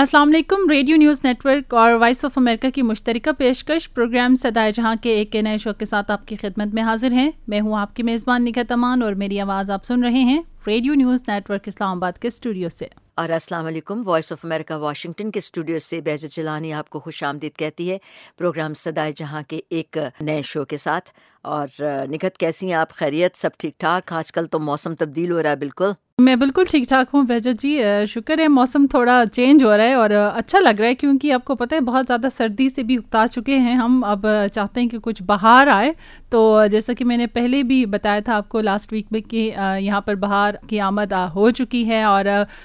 [0.00, 4.72] السلام علیکم، radio news net work اور وائس آف امریکہ کی مشترکہ پیشکش پروگرام سدائے
[4.72, 7.78] جہاں کے ایک نئے شو کے ساتھ آپ کی خدمت میں حاضر ہیں۔ میں ہوں
[7.78, 11.50] آپ کی میزبان نگہ امان اور میری آواز آپ سن رہے ہیں radio news net
[11.50, 15.78] work Islamabad کے اسٹوڈیو سے۔ اور السلام علیکم، وائس آف امریکہ، واشنگٹن کے اسٹوڈیو
[15.78, 17.98] سے بیج چلانی آپ کو خوش آمدید کہتی ہے۔
[18.38, 21.10] پروگرام سدائے جہاں کے ایک نئے شو کے ساتھ
[21.42, 21.68] اور
[22.10, 25.50] نگت کیسی ہیں آپ؟ خیریت؟ سب ٹھیک ٹھاک؟ آج کل تو موسم تبدیل ہو رہا
[25.50, 29.76] ہے، بالکل۔ میں بالکل ٹھیک ٹھاک ہوں بہجت جی شکر ہے، موسم تھوڑا چینج ہو
[29.76, 32.68] رہا ہے اور اچھا لگ رہا ہے کیونکہ آپ کو پتہ ہے بہت زیادہ سردی
[32.68, 35.92] سے بھی اکتا چکے ہیں۔ ہم اب چاہتے ہیں کہ کچھ بہار آئے۔
[36.30, 39.52] تو جیسا کہ میں نے پہلے بھی بتایا تھا آپ کو لاسٹ ویک میں کہ
[39.78, 42.24] یہاں پر بہار کی آمد ہو چکی ہے اور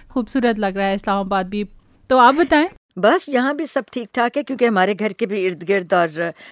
[0.09, 1.63] خوبصورت لگ رہا ہے، اسلام آباد بھی۔
[2.07, 5.45] تو آپ بتائیں۔ بس یہاں بھی سب ٹھیک ٹھاک ہے کیونکہ ہمارے گھر کے بھی
[5.47, 6.07] ارد گرد اور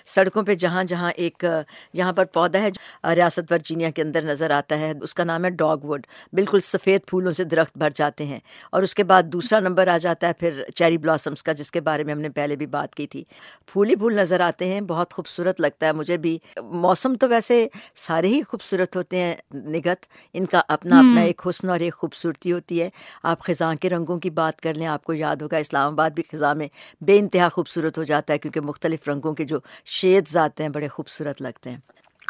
[0.05, 1.45] سڑکوں پہ جہاں جہاں ایک
[1.93, 2.69] یہاں پر پودا ہے
[3.15, 7.01] ریاست ورجینیا کے اندر نظر آتا ہے اس کا نام ہے ڈاگ وڈ بالکل سفید
[7.07, 8.39] پھولوں سے درخت بھر جاتے ہیں۔
[8.71, 11.81] اور اس کے بعد دوسرا نمبر آ جاتا ہے پھر چیری بلاسمس کا جس کے
[11.81, 13.23] بارے میں ہم نے پہلے بھی بات کی تھی۔
[13.65, 17.67] پھول ہی پھول نظر آتے ہیں بہت خوبصورت لگتا ہے مجھے بھی۔ موسم تو ویسے
[17.95, 22.51] سارے ہی خوبصورت ہوتے ہیں نگت۔ ان کا اپنا اپنا ایک حسن اور ایک خوبصورتی
[22.51, 22.89] ہوتی ہے۔
[23.23, 26.23] آپ خزاں کے رنگوں کی بات کر لیں آپ کو یاد ہوگا اسلام آباد بھی
[26.33, 26.67] خزاں میں
[27.01, 30.87] بے انتہا خوبصورت ہو جاتا ہے کیونکہ مختلف رنگوں کے جو شیڈز آتے ہیں بڑے
[30.87, 31.77] خوبصورت لگتے ہیں۔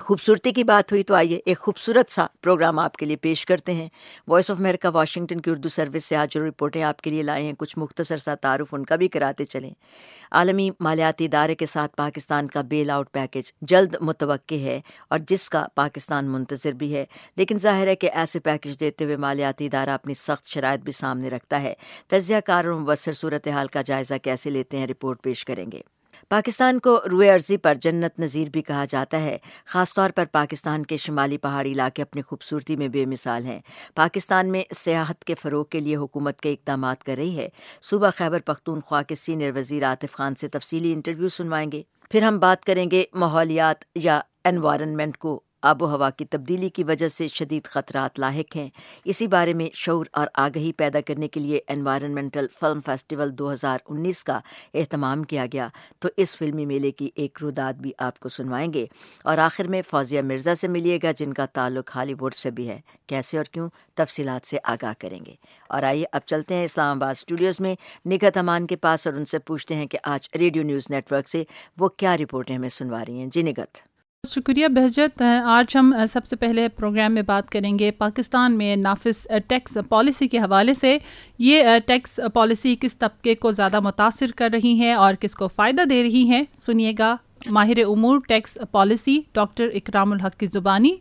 [0.01, 3.73] خوبصورتی کی بات ہوئی تو آئیے ایک خوبصورت سا پروگرام آپ کے لیے پیش کرتے
[3.73, 3.89] ہیں۔
[4.27, 7.43] وائس آف امریکہ واشنگٹن کی اردو سروس سے آج جو رپورٹیں آپ کے لیے لائے
[7.43, 9.69] ہیں، کچھ مختصر سا تعارف ان کا بھی کراتے چلیں۔
[10.31, 15.49] عالمی مالیاتی ادارے کے ساتھ پاکستان کا بیل آؤٹ پیکج جلد متوقع ہے اور جس
[15.49, 17.05] کا پاکستان منتظر بھی ہے۔
[17.35, 21.29] لیکن ظاہر ہے کہ ایسے پیکج دیتے ہوئے مالیاتی ادارہ اپنی سخت شرائط بھی سامنے
[21.29, 21.73] رکھتا ہے۔
[22.07, 25.81] تجزیہ کاروں مبصر صورتحال کا جائزہ کیسے لیتے ہیں رپورٹ پیش کریں گے۔
[26.29, 30.85] پاکستان کو روئے عرضی پر جنت نظیر بھی کہا جاتا ہے، خاص طور پر پاکستان
[30.85, 33.61] کے شمالی پہاڑی علاقے اپنی خوبصورتی میں بے مثال ہیں۔
[33.95, 37.49] پاکستان میں سیاحت کے فروغ کے لیے حکومت کے اقدامات کر رہی ہے۔
[37.81, 42.39] صوبہ خیبر پختونخوا کے سینئر وزیر عاطف خان سے تفصیلی انٹرویو سنوائیں گے۔ پھر ہم
[42.39, 47.27] بات کریں گے ماحولیات یا انوائرنمنٹ کو۔ آب و ہوا کی تبدیلی کی وجہ سے
[47.27, 48.69] شدید خطرات لاحق ہیں۔
[49.05, 53.77] اسی بارے میں شعور اور آگہی پیدا کرنے کے لیے انوائرنمنٹل فلم فیسٹیول دو ہزار
[53.85, 54.39] انیس کا
[54.73, 55.67] اہتمام کیا گیا۔
[55.99, 58.85] تو اس فلمی میلے کی ایک روداد بھی آپ کو سنوائیں گے۔
[59.23, 62.69] اور آخر میں فوزیہ مرزا سے ملیے گا، جن کا تعلق ہالی ووڈ سے بھی
[62.69, 65.35] ہے۔ کیسے اور کیوں؟ تفصیلات سے آگاہ کریں گے۔
[65.69, 67.75] اور آئیے اب چلتے ہیں اسلام آباد اسٹوڈیوز میں۔
[68.05, 71.29] نگت امان کے پاس اور ان سے پوچھتے ہیں کہ آج ریڈیو نیوز نیٹ ورک
[71.29, 71.43] سے
[71.77, 73.92] وہ کیا رپورٹیں ہمیں سنوا رہی ہیں۔ جی نگت
[74.29, 79.27] شکریہ بہجت۔ آج ہم سب سے پہلے پروگرام میں بات کریں گے پاکستان میں نافذ
[79.47, 80.97] ٹیکس پالیسی کے حوالے سے۔
[81.39, 85.81] یہ ٹیکس پالیسی کس طبقے کو زیادہ متاثر کر رہی ہے اور کس کو فائدہ
[85.89, 87.15] دے رہی ہے؟ سنیے گا
[87.51, 90.95] ماہر امور، ٹیکس پالیسی، ڈاکٹر اکرام الحق کی زبانی۔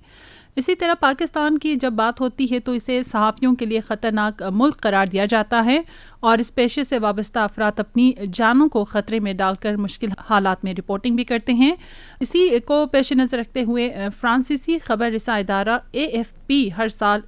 [0.57, 4.81] اسی طرح پاکستان کی جب بات ہوتی ہے تو اسے صحافیوں کے لیے خطرناک ملک
[4.81, 5.81] قرار دیا جاتا ہے
[6.21, 10.65] اور اس پیشے سے وابستہ افراد اپنی جانوں کو خطرے میں ڈال کر مشکل حالات
[10.65, 11.73] میں رپورٹنگ بھی کرتے ہیں۔
[12.21, 17.21] اسی کو پیش نظر رکھتے ہوئے فرانسیسی خبر رساں ادارہ اے ایف پی ہر سال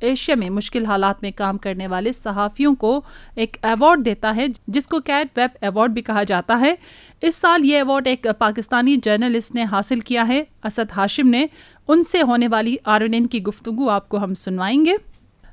[0.00, 3.00] ایشیا میں مشکل حالات میں کام کرنے والے صحافیوں کو
[3.34, 6.74] ایک ایوارڈ دیتا ہے، جس کو کیٹ ویب ایوارڈ بھی کہا جاتا ہے۔
[7.20, 11.46] اس سال یہ ایوارڈ ایک پاکستانی جرنلسٹ نے حاصل کیا ہے۔ اسد ہاشم نے
[11.88, 14.92] ان سے ہونے والی آرونین کی گفتگو آپ کو ہم سنوائیں گے۔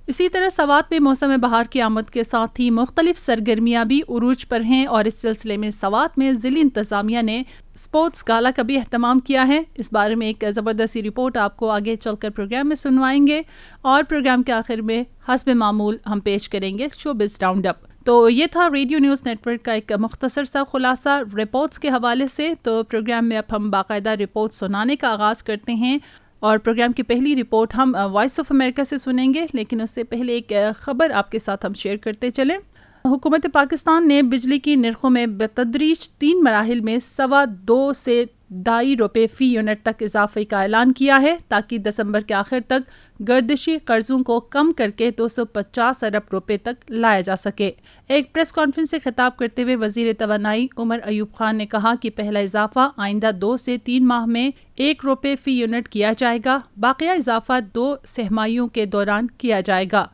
[0.07, 4.47] اسی طرح سوات میں موسم بہار کی آمد کے ساتھ ہی مختلف سرگرمیاں بھی عروج
[4.47, 7.43] پر ہیں اور اس سلسلے میں سوات میں ضلع انتظامیہ نے
[7.75, 11.69] اسپورٹس گالا کا بھی اہتمام کیا ہے۔ اس بارے میں ایک زبردستی رپورٹ آپ کو
[11.69, 13.41] آگے چل کر پروگرام میں سنوائیں گے
[13.81, 17.88] اور پروگرام کے آخر میں حسب معمول ہم پیش کریں گے شو بز راؤنڈ اپ۔
[18.05, 22.27] تو یہ تھا ریڈیو نیوز نیٹ ورک کا ایک مختصر سا خلاصہ رپورٹس کے حوالے
[22.35, 25.97] سے۔ تو پروگرام میں اب ہم باقاعدہ رپورٹ سنانے کا آغاز کرتے ہیں۔
[26.39, 30.03] اور پروگرام کی پہلی رپورٹ ہم وائس آف امریکہ سے سنیں گے۔ لیکن اس سے
[30.03, 32.57] پہلے ایک خبر آپ کے ساتھ ہم شیئر کرتے چلیں۔
[33.05, 38.95] حکومت پاکستان نے بجلی کی نرخوں میں بتدریج تین مراحل میں سوا دو سے ڈھائی
[38.97, 42.89] روپے فی یونٹ تک اضافے کا اعلان کیا ہے تاکہ دسمبر کے آخر تک
[43.27, 47.71] گردشی قرضوں کو کم کر کے دو سو پچاس ارب روپے تک لایا جا سکے۔
[48.07, 52.09] ایک پریس کانفرنس سے خطاب کرتے ہوئے وزیر توانائی عمر ایوب خان نے کہا کہ
[52.09, 56.59] پہلا اضافہ آئندہ دو سے تین ماہ میں ایک روپے فی یونٹ کیا جائے گا،
[56.77, 60.05] باقیہ اضافہ دو سہمائیوں کے دوران کیا جائے گا۔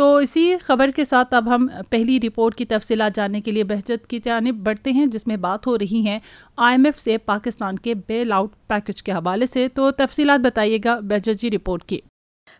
[0.00, 4.06] تو اسی خبر کے ساتھ اب ہم پہلی رپورٹ کی تفصیلات جاننے کے لیے بہجت
[4.06, 6.18] کی جانب بڑھتے ہیں، جس میں بات ہو رہی ہے
[6.56, 10.78] آئی ایم ایف سے پاکستان کے بیل آؤٹ پیکج کے حوالے سے۔ تو تفصیلات بتائیے
[10.84, 12.00] گا بہجت جی رپورٹ کی۔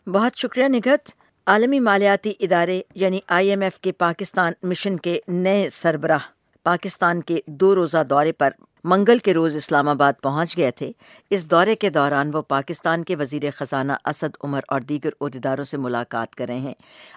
[0.07, 1.11] بہت شکریہ نگت۔
[1.47, 6.19] عالمی مالیاتی ادارے یعنی آئی ایم ایف کے پاکستان مشن کے نئے سربراہ۔
[6.65, 8.51] پاکستان کے دو روزہ دورے پر
[8.85, 10.93] منگل کے روز اسلام آباد پہنچ گئے تھے۔
[11.31, 15.77] اس دورے کے دوران وہ پاکستان کے وزیر خزانہ اسد عمر اور دیگر عہدیداروں سے
[15.77, 16.75] ملاقات کر رہے ہیں۔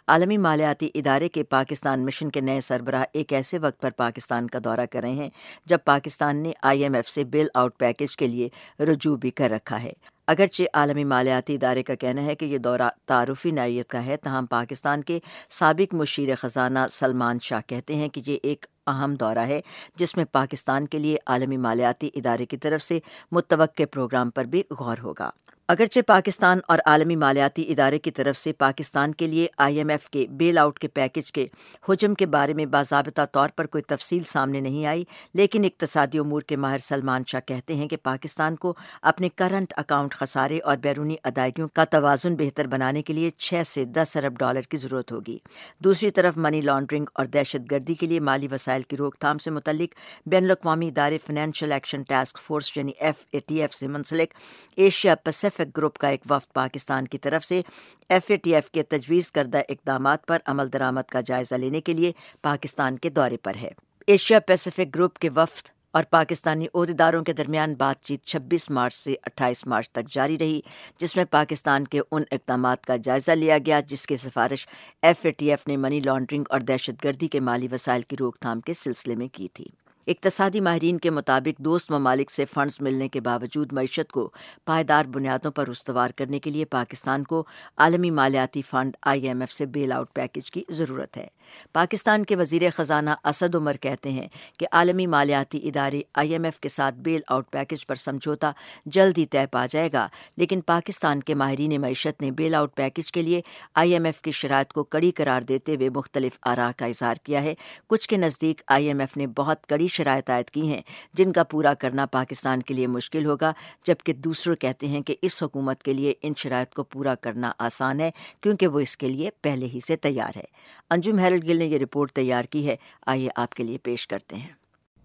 [0.08, 4.60] عالمی مالیاتی ادارے کے پاکستان مشن کے نئے سربراہ ایک ایسے وقت پر پاکستان کا
[4.64, 5.30] دورہ کر رہے ہیں
[5.66, 8.50] جب پاکستان نے آئی ایم ایف سے بیل آؤٹ پیکج کے لیے
[8.84, 9.94] رجوع بھی کر رکھا ہے۔
[10.28, 14.46] اگرچہ عالمی مالیاتی ادارے کا کہنا ہے کہ یہ دورہ تعارفی نوعیت کا ہے، تاہم
[14.46, 19.62] پاکستان کے سابق مشیر خزانہ سلمان شاہ کہتے ہیں کہ یہ ایک اہم دورہ ہے،
[19.96, 23.00] جس میں پاکستان کے لیے عالمی مالیاتی ادارے کی طرف سے
[23.32, 25.30] متوقع پروگرام پر بھی غور ہوگا۔
[25.74, 30.10] اگرچہ پاکستان اور عالمی مالیاتی ادارے کی طرف سے پاکستان کے لیے آئی ایم ایف
[30.10, 31.48] کے بیل آؤٹ کے پیکج کے
[31.90, 35.04] حجم کے بارے میں باضابطہ طور پر کوئی تفصیل سامنے نہیں آئی،
[35.34, 40.14] لیکن اقتصادی امور کے ماہر سلمان شاہ کہتے ہیں کہ پاکستان کو اپنے کرنٹ اکاؤنٹ
[40.14, 44.62] خسارے اور بیرونی ادائیگیوں کا توازن بہتر بنانے کے لیے چھ سے دس ارب ڈالر
[44.62, 45.38] کی ضرورت ہوگی۔
[45.80, 49.50] دوسری طرف منی لانڈرنگ اور دہشت گردی کے لیے مالی وسائل کی روک تھام سے
[49.50, 54.34] متعلق بین الاقوامی ادارے فائنینشیل ایکشن ٹاسک فورس یعنی ایف اے ٹی ایف سے منسلک
[54.76, 55.16] ایشیا
[55.64, 57.62] پیسفک گروپ کا ایک وفد پاکستان کی طرف سے
[58.10, 61.94] ایف اے ٹی ایف کے تجویز کردہ اقدامات پر عمل درآمد کا جائزہ لینے کے
[61.94, 62.12] لیے
[62.42, 63.70] پاکستان کے دورے پر ہے۔
[64.08, 69.16] ایشیا پیسفک گروپ کے وفد اور پاکستانی عہدیداروں کے درمیان بات چیت چھبیس مارچ سے
[69.24, 70.62] اٹھائیس مارچ تک جاری رہی،
[70.98, 74.68] جس میں پاکستان کے ان اقدامات کا جائزہ لیا گیا، جس کی سفارش
[75.02, 78.40] ایف اے ٹی ایف نے منی لانڈرنگ اور دہشت گردی کے مالی وسائل کی روک
[78.40, 79.66] تھام کے سلسلے میں کی تھی۔
[80.08, 84.32] اقتصادی ماہرین کے مطابق دوست ممالک سے فنڈز ملنے کے باوجود معیشت کو
[84.66, 87.44] پائیدار بنیادوں پر استوار کرنے کے لیے پاکستان کو
[87.78, 91.28] عالمی مالیاتی فنڈ آئی ایم ایف سے بیل آؤٹ پیکج کی ضرورت ہے۔
[91.74, 94.28] پاکستان کے وزیر خزانہ اسد عمر کہتے ہیں
[94.60, 98.52] کہ عالمی مالیاتی ادارے آئی ایم ایف کے ساتھ بیل آؤٹ پیکج پر سمجھوتا
[98.86, 100.08] جلد ہی طے پا جائے گا،
[100.38, 103.42] لیکن پاکستان کے ماہرین معیشت نے بیل آؤٹ پیکج کے لیے
[103.76, 107.42] آئی ایم ایف کی شرائط کو کڑی قرار دیتے ہوئے مختلف آراہ کا اظہار کیا
[107.42, 107.54] ہے۔
[107.88, 110.82] کچھ کے نزدیک آئی ایم ایف نے بہت کڑی شرائط عائد کی ہیں
[111.14, 113.52] جن کا پورا کرنا پاکستان کے لیے مشکل ہوگا
[113.86, 118.00] جبکہ دوسرے کہتے ہیں کہ اس حکومت کے لیے ان شرائط کو پورا کرنا آسان
[118.00, 118.12] ہے
[118.42, 120.44] کیونکہ وہ اس کے لیے پہلے ہی سے تیار ہے۔
[120.90, 122.76] انجم ہیرلڈ گل نے یہ رپورٹ تیار کی ہے
[123.08, 124.54] آئیے آپ کے لیے پیش کرتے ہیں۔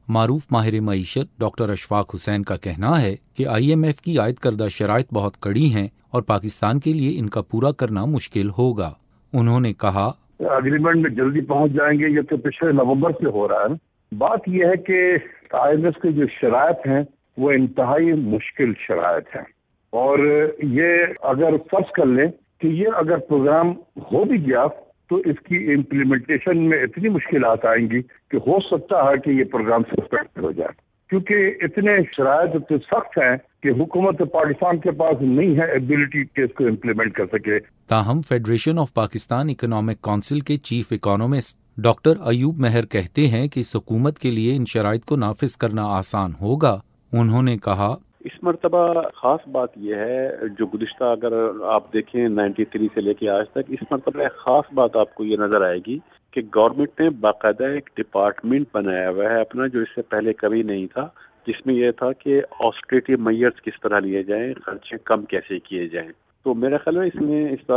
[0.08, 4.34] معروف ماہر معیشت ڈاکٹر اشفاق حسین کا کہنا ہے کہ آئی ایم ایف کی عائد
[4.34, 8.92] کردہ شرائط بہت کڑی ہیں اور پاکستان کے لیے ان کا پورا کرنا مشکل ہوگا۔
[9.32, 10.10] انہوں نے کہا
[10.40, 14.40] اگریمنٹ میں جلدی پہنچ جائیں گے یہ تو پچھلے نومبر سے ہو رہا ہے۔ بات
[14.46, 15.16] یہ ہے کہ
[15.52, 17.02] آئی ایم ایف کی جو شرائط ہیں،
[17.36, 19.44] وہ انتہائی مشکل شرائط ہیں۔
[19.90, 20.18] اور
[20.62, 20.90] یہ
[21.22, 22.26] اگر فرض کر لیں
[22.60, 24.66] کہ یہ اگر پروگرام ہو بھی گیا،
[25.08, 29.44] تو اس کی امپلیمنٹیشن میں اتنی مشکلات آئیں گی کہ ہو سکتا ہے کہ یہ
[29.44, 35.16] پروگرام سسپینڈ ہو جائے۔ کیونکہ اتنے شرائط اتنے سخت ہیں کہ حکومت پاکستان کے پاس
[35.20, 37.58] نہیں ہے ایبلٹی کہ اس کو امپلیمنٹ کر سکے۔
[37.88, 43.60] تاہم Federation of Pakistan Economic Council کے chief economist doctor Ayub Mehr کہتے ہیں کہ
[43.60, 46.80] اس حکومت کے لیے ان شرائط کو نافذ کرنا آسان ہوگا۔
[47.12, 51.32] انہوں نے کہا، اس مرتبہ خاص بات یہ ہے، جو گزشتہ اگر
[51.64, 55.14] آپ دیکھیں نائنٹی تھری سے لے کے آج تک، اس مرتبہ ایک خاص بات آپ
[55.14, 55.98] کو یہ نظر آئے گی
[56.30, 60.62] کہ گورنمنٹ نے باقاعدہ ایک ڈپارٹمنٹ بنایا ہوا ہے اپنا، جو اس سے پہلے کبھی
[60.62, 61.08] نہیں تھا،
[61.46, 65.88] جس میں یہ تھا کہ آسٹریٹی میئرس کس طرح لیے جائیں، خرچے کم کیسے کیے
[65.88, 66.10] جائیں۔
[66.44, 67.70] تو میرا خیال ہے اس میں اس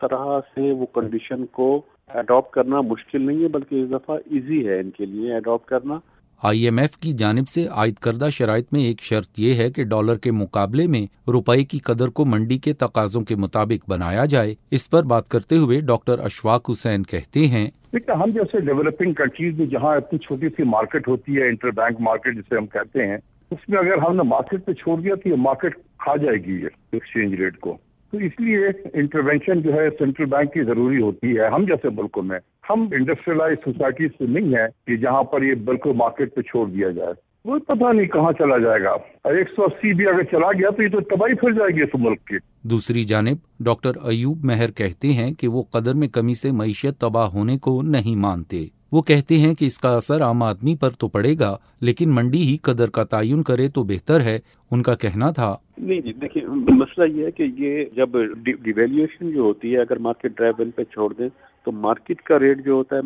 [0.00, 1.82] طرح سے وہ کنڈیشن کو
[2.14, 5.98] اڈاپٹ کرنا مشکل نہیں ہے بلکہ اس دفعہ ایزی ہے ان کے لیے اڈاپٹ کرنا۔
[6.42, 9.84] آئی ایم ایف کی جانب سے عائد کردہ شرائط میں ایک شرط یہ ہے کہ
[9.84, 14.54] ڈالر کے مقابلے میں روپے کی قدر کو منڈی کے تقاضوں کے مطابق بنایا جائے۔
[14.70, 19.66] اس پر بات کرتے ہوئے ڈاکٹر اشفاق حسین کہتے ہیں۔ ہم جیسے ڈیولپنگ کنٹریز میں
[19.66, 23.16] جہاں اتنی چھوٹی سی مارکیٹ ہوتی ہے انٹر بینک مارکیٹ جسے ہم کہتے ہیں
[23.50, 26.64] اس میں اگر ہم نے مارکیٹ پہ چھوڑ دیا تو یہ مارکیٹ کھا جائے گی
[26.92, 27.76] ایکسچینج ریٹ کو۔
[28.10, 32.22] تو اس لیے انٹروینشن جو ہے سینٹرل بینک کی ضروری ہوتی ہے۔ ہم جیسے ملکوں
[32.22, 32.38] میں،
[32.70, 36.90] ہم انڈسٹریلائز سوسائٹی سے نہیں ہے کہ جہاں پر یہ بالکل مارکیٹ پہ چھوڑ دیا
[36.90, 37.12] جائے۔
[37.44, 38.90] وہ پتہ نہیں کہاں چلا جائے گا۔
[39.28, 41.88] ایک سو اسی بھی اگر چلا گیا تو یہ تو تباہی پھر جائے گی اس
[41.94, 46.50] ملک کی۔ دوسری جانب، ڈاکٹر ایوب مہر کہتے ہیں کہ وہ قدر میں کمی سے
[46.50, 50.76] معیشت تباہ ہونے کو نہیں مانتے۔ وہ کہتے ہیں کہ اس کا اثر عام آدمی
[50.76, 54.38] پر تو پڑے گا، لیکن منڈی ہی قدر کا تعین کرے تو بہتر ہے،
[54.70, 58.08] ان کا کہنا تھا۔ نہیں جی دیکھیے، مسئلہ یہ ہے کہ یہ جب
[58.42, 61.28] ڈیویلیوشن جو ہوتی ہے، اگر مارکیٹ ڈرائیو پہ چھوڑ دیں،
[61.64, 63.00] تو مارکیٹ کا ریٹ جو ہوتا ہے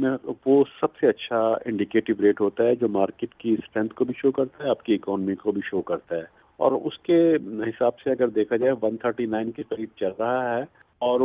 [0.47, 4.31] وہ سب سے اچھا انڈیکیٹو ریٹ ہوتا ہے جو مارکیٹ کی اسٹرینتھ کو بھی شو
[4.31, 7.37] کرتا ہے، آپ کی اکانومی کو بھی شو کرتا ہے۔ اور اس کے
[7.69, 10.63] حساب سے اگر دیکھا جائے ون تھرٹی نائن کے قریب چل رہا ہے۔
[11.03, 11.21] اور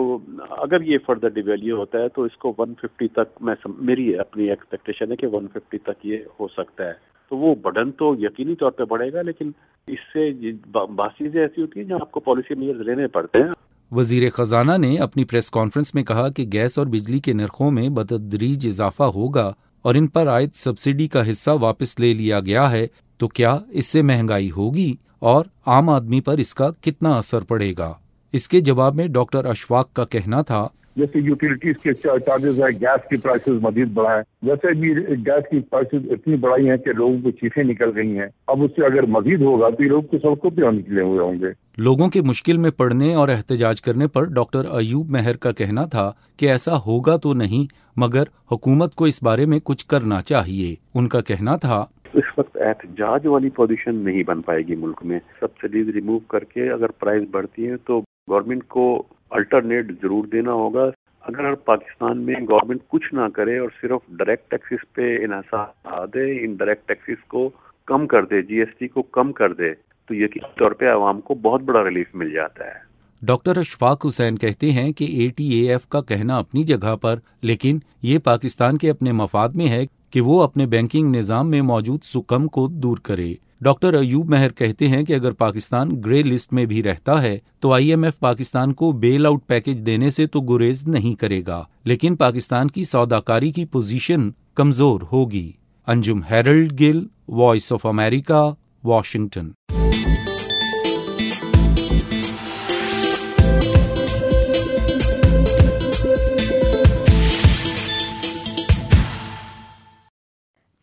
[0.58, 4.50] اگر یہ فردر ڈیویلیو ہوتا ہے تو اس کو ون ففٹی تک میں میری اپنی
[4.50, 6.94] ایکسپیکٹیشن ہے کہ ون ففٹی تک یہ ہو سکتا ہے۔
[7.30, 9.52] تو وہ بڑھن تو یقینی طور پہ بڑھے گا، لیکن
[9.88, 10.30] اس سے
[10.72, 13.52] بعض چیزیں ایسی ہوتی ہیں جو آپ کو پالیسی میئر لینے پڑتے ہیں۔
[13.92, 17.90] وزیر خزانہ نے اپنی پریس کانفرنس میں کہا کہ گیس اور بجلی کے نرخوں میں
[17.90, 19.52] بتدریج اضافہ ہوگا
[19.86, 23.86] اور ان پر عائد سبسڈی کا حصہ واپس لے لیا گیا ہے۔ تو کیا اس
[23.86, 27.94] سے مہنگائی ہوگی اور عام آدمی پر اس کا کتنا اثر پڑے گا؟
[28.34, 33.10] اس کے جواب میں ڈاکٹر اشفاق کا کہنا تھا جیسے یوٹیلیٹیز کے چارجز ہے گیس
[33.10, 37.32] کی پرائسز مزید بڑھائے ویسے بھی گیس کی پرائسز اتنی بڑھائی ہیں کہ لوگوں کو
[37.32, 40.50] چیخیں نکل رہی ہیں۔ اب اس سے اگر مزید ہوگا تو یہ لوگ تو سڑکوں
[40.50, 44.66] پہ نکلے ہوئے ہوں گے۔ لوگوں کے مشکل میں پڑنے اور احتجاج کرنے پر ڈاکٹر
[44.72, 47.68] ایوب مہر کا کہنا تھا کہ ایسا ہوگا تو نہیں
[47.98, 52.58] مگر حکومت کو اس بارے میں کچھ کرنا چاہیے۔ ان کا کہنا تھا اس وقت
[52.58, 57.24] احتجاج والی پوزیشن نہیں بن پائے گی ملک میں۔ سبسڈیز ریموو کر کے اگر پرائز
[57.32, 60.90] بڑھتی ہے تو گورنمنٹ کو الٹرنیٹ ضرور دینا ہوگا۔
[61.24, 66.56] اگر پاکستان میں گورنمنٹ کچھ نہ کرے اور صرف ڈائریکٹ ٹیکسز پہ انحصار دے ان
[66.56, 67.50] ڈائریکٹ ٹیکسز کو
[67.88, 69.74] کم کر دے جی ایس ٹی کو کم کر دے،
[70.10, 72.86] تو یقینی طور پہ عوام کو بہت بڑا ریلیف مل جاتا ہے۔
[73.22, 77.16] ڈاکٹر اشفاق حسین کہتے ہیں کہ اے ٹی اے ایف کا کہنا اپنی جگہ پر،
[77.42, 82.04] لیکن یہ پاکستان کے اپنے مفاد میں ہے کہ وہ اپنے بینکنگ نظام میں موجود
[82.04, 86.66] سکم کو دور کرے۔ ڈاکٹر ایوب مہر کہتے ہیں کہ اگر پاکستان گرے لسٹ میں
[86.66, 90.42] بھی رہتا ہے تو آئی ایم ایف پاکستان کو بیل آؤٹ پیکج دینے سے تو
[90.42, 95.52] گریز نہیں کرے گا، لیکن پاکستان کی سوداکاری کی پوزیشن کمزور ہوگی۔
[95.88, 99.50] Anjum Harold Gill, Voice of America, Washington.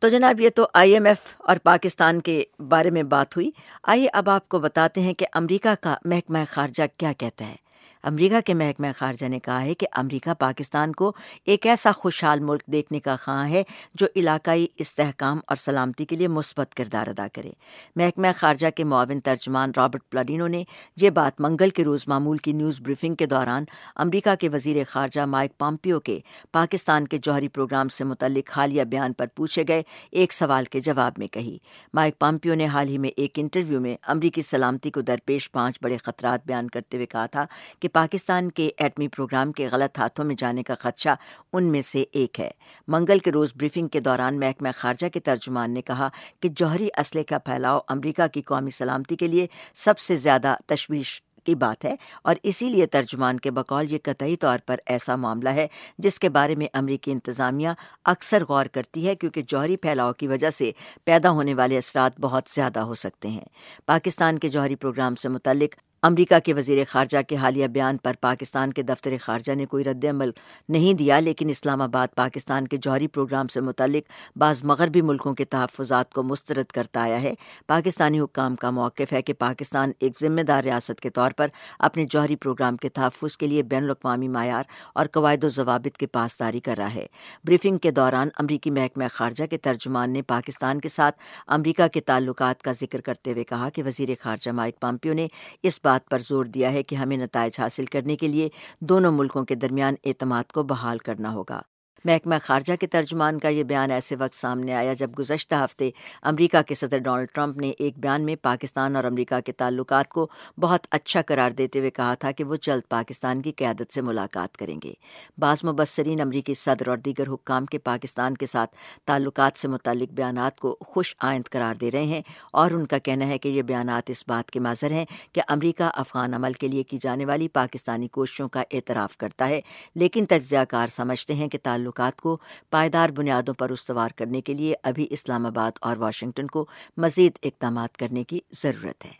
[0.04, 3.50] تو جناب، یہ تو آئی ایم ایف اور پاکستان کے بارے میں بات ہوئی۔
[3.82, 7.56] آئیے اب آپ کو بتاتے ہیں کہ امریکہ کا محکمہ خارجہ کیا کہتا ہے۔
[8.04, 11.12] امریکہ کے محکمہ خارجہ نے کہا ہے کہ امریکہ پاکستان کو
[11.44, 13.62] ایک ایسا خوشحال ملک دیکھنے کا خواہاں ہے
[13.94, 17.50] جو علاقائی استحکام اور سلامتی کے لیے مثبت کردار ادا کرے۔
[17.96, 20.64] محکمہ خارجہ کے معاون ترجمان رابرٹ پلاڈینو نے
[20.96, 23.64] یہ بات منگل کے روز معمول کی نیوز بریفنگ کے دوران
[23.96, 26.18] امریکہ کے وزیر خارجہ مائک پامپیو کے
[26.52, 31.12] پاکستان کے جوہری پروگرام سے متعلق حالیہ بیان پر پوچھے گئے ایک سوال کے جواب
[31.18, 31.58] میں کہی۔
[31.94, 35.96] مائک پامپیو نے حال ہی میں ایک انٹرویو میں امریکی سلامتی کو درپیش پانچ بڑے
[35.96, 37.46] خطرات بیان کرتے ہوئے کہا تھا
[37.80, 41.08] کہ پاکستان کے ایٹمی پروگرام کے غلط ہاتھوں میں جانے کا خدشہ
[41.52, 42.50] ان میں سے ایک ہے۔
[42.88, 46.08] منگل کے روز بریفنگ کے دوران محکمہ خارجہ کے ترجمان نے کہا
[46.40, 51.22] کہ جوہری اسلحے کا پھیلاؤ امریکہ کی قومی سلامتی کے لیے سب سے زیادہ تشویش
[51.44, 55.48] کی بات ہے اور اسی لیے ترجمان کے بقول یہ قطعی طور پر ایسا معاملہ
[55.48, 55.66] ہے
[55.98, 57.68] جس کے بارے میں امریکی انتظامیہ
[58.04, 60.70] اکثر غور کرتی ہے کیونکہ جوہری پھیلاؤ کی وجہ سے
[61.04, 63.44] پیدا ہونے والے اثرات بہت زیادہ ہو سکتے ہیں۔
[63.86, 68.72] پاکستان کے جوہری پروگرام سے متعلق امریکہ کے وزیر خارجہ کے حالیہ بیان پر پاکستان
[68.72, 70.30] کے دفتر خارجہ نے کوئی رد عمل
[70.68, 75.44] نہیں دیا، لیکن اسلام آباد پاکستان کے جوہری پروگرام سے متعلق بعض مغربی ملکوں کے
[75.44, 77.34] تحفظات کو مسترد کرتا آیا ہے۔
[77.66, 82.04] پاکستانی حکام کا موقف ہے کہ پاکستان ایک ذمہ دار ریاست کے طور پر اپنے
[82.04, 86.60] جوہری پروگرام کے تحفظ کے لیے بین الاقوامی معیار اور قواعد و ضوابط کے پاسداری
[86.60, 87.06] کر رہا ہے۔
[87.44, 92.62] بریفنگ کے دوران امریکی محکمہ خارجہ کے ترجمان نے پاکستان کے ساتھ امریکہ کے تعلقات
[92.62, 95.26] کا ذکر کرتے ہوئے کہا کہ وزیر خارجہ مائک پامپیو نے
[95.62, 98.48] اس بات بات پر زور دیا ہے کہ ہمیں نتائج حاصل کرنے کے لیے
[98.80, 101.62] دونوں ملکوں کے درمیان اعتماد کو بحال کرنا ہوگا۔
[102.04, 105.90] محکمہ خارجہ کے ترجمان کا یہ بیان ایسے وقت سامنے آیا جب گزشتہ ہفتے
[106.22, 110.26] امریکہ کے صدر ڈونلڈ ٹرمپ نے ایک بیان میں پاکستان اور امریکہ کے تعلقات کو
[110.58, 114.56] بہت اچھا قرار دیتے ہوئے کہا تھا کہ وہ جلد پاکستان کی قیادت سے ملاقات
[114.56, 114.92] کریں گے۔
[115.38, 120.58] بعض مبصرین امریکی صدر اور دیگر حکام کے پاکستان کے ساتھ تعلقات سے متعلق بیانات
[120.60, 122.20] کو خوش آئند قرار دے رہے ہیں
[122.52, 125.90] اور ان کا کہنا ہے کہ یہ بیانات اس بات کے ماضر ہیں کہ امریکہ
[125.94, 129.60] افغان عمل کے لیے کی جانے والی پاکستانی کوششوں کا اعتراف کرتا ہے،
[129.94, 132.38] لیکن تجزیہ کار سمجھتے ہیں کہ تعلق تعلقات کو
[132.70, 137.96] پائیدار بنیادوں پر استوار کرنے کے لیے ابھی اسلام آباد اور واشنگٹن کو مزید اقدامات
[137.96, 139.10] کرنے کی ضرورت ہے۔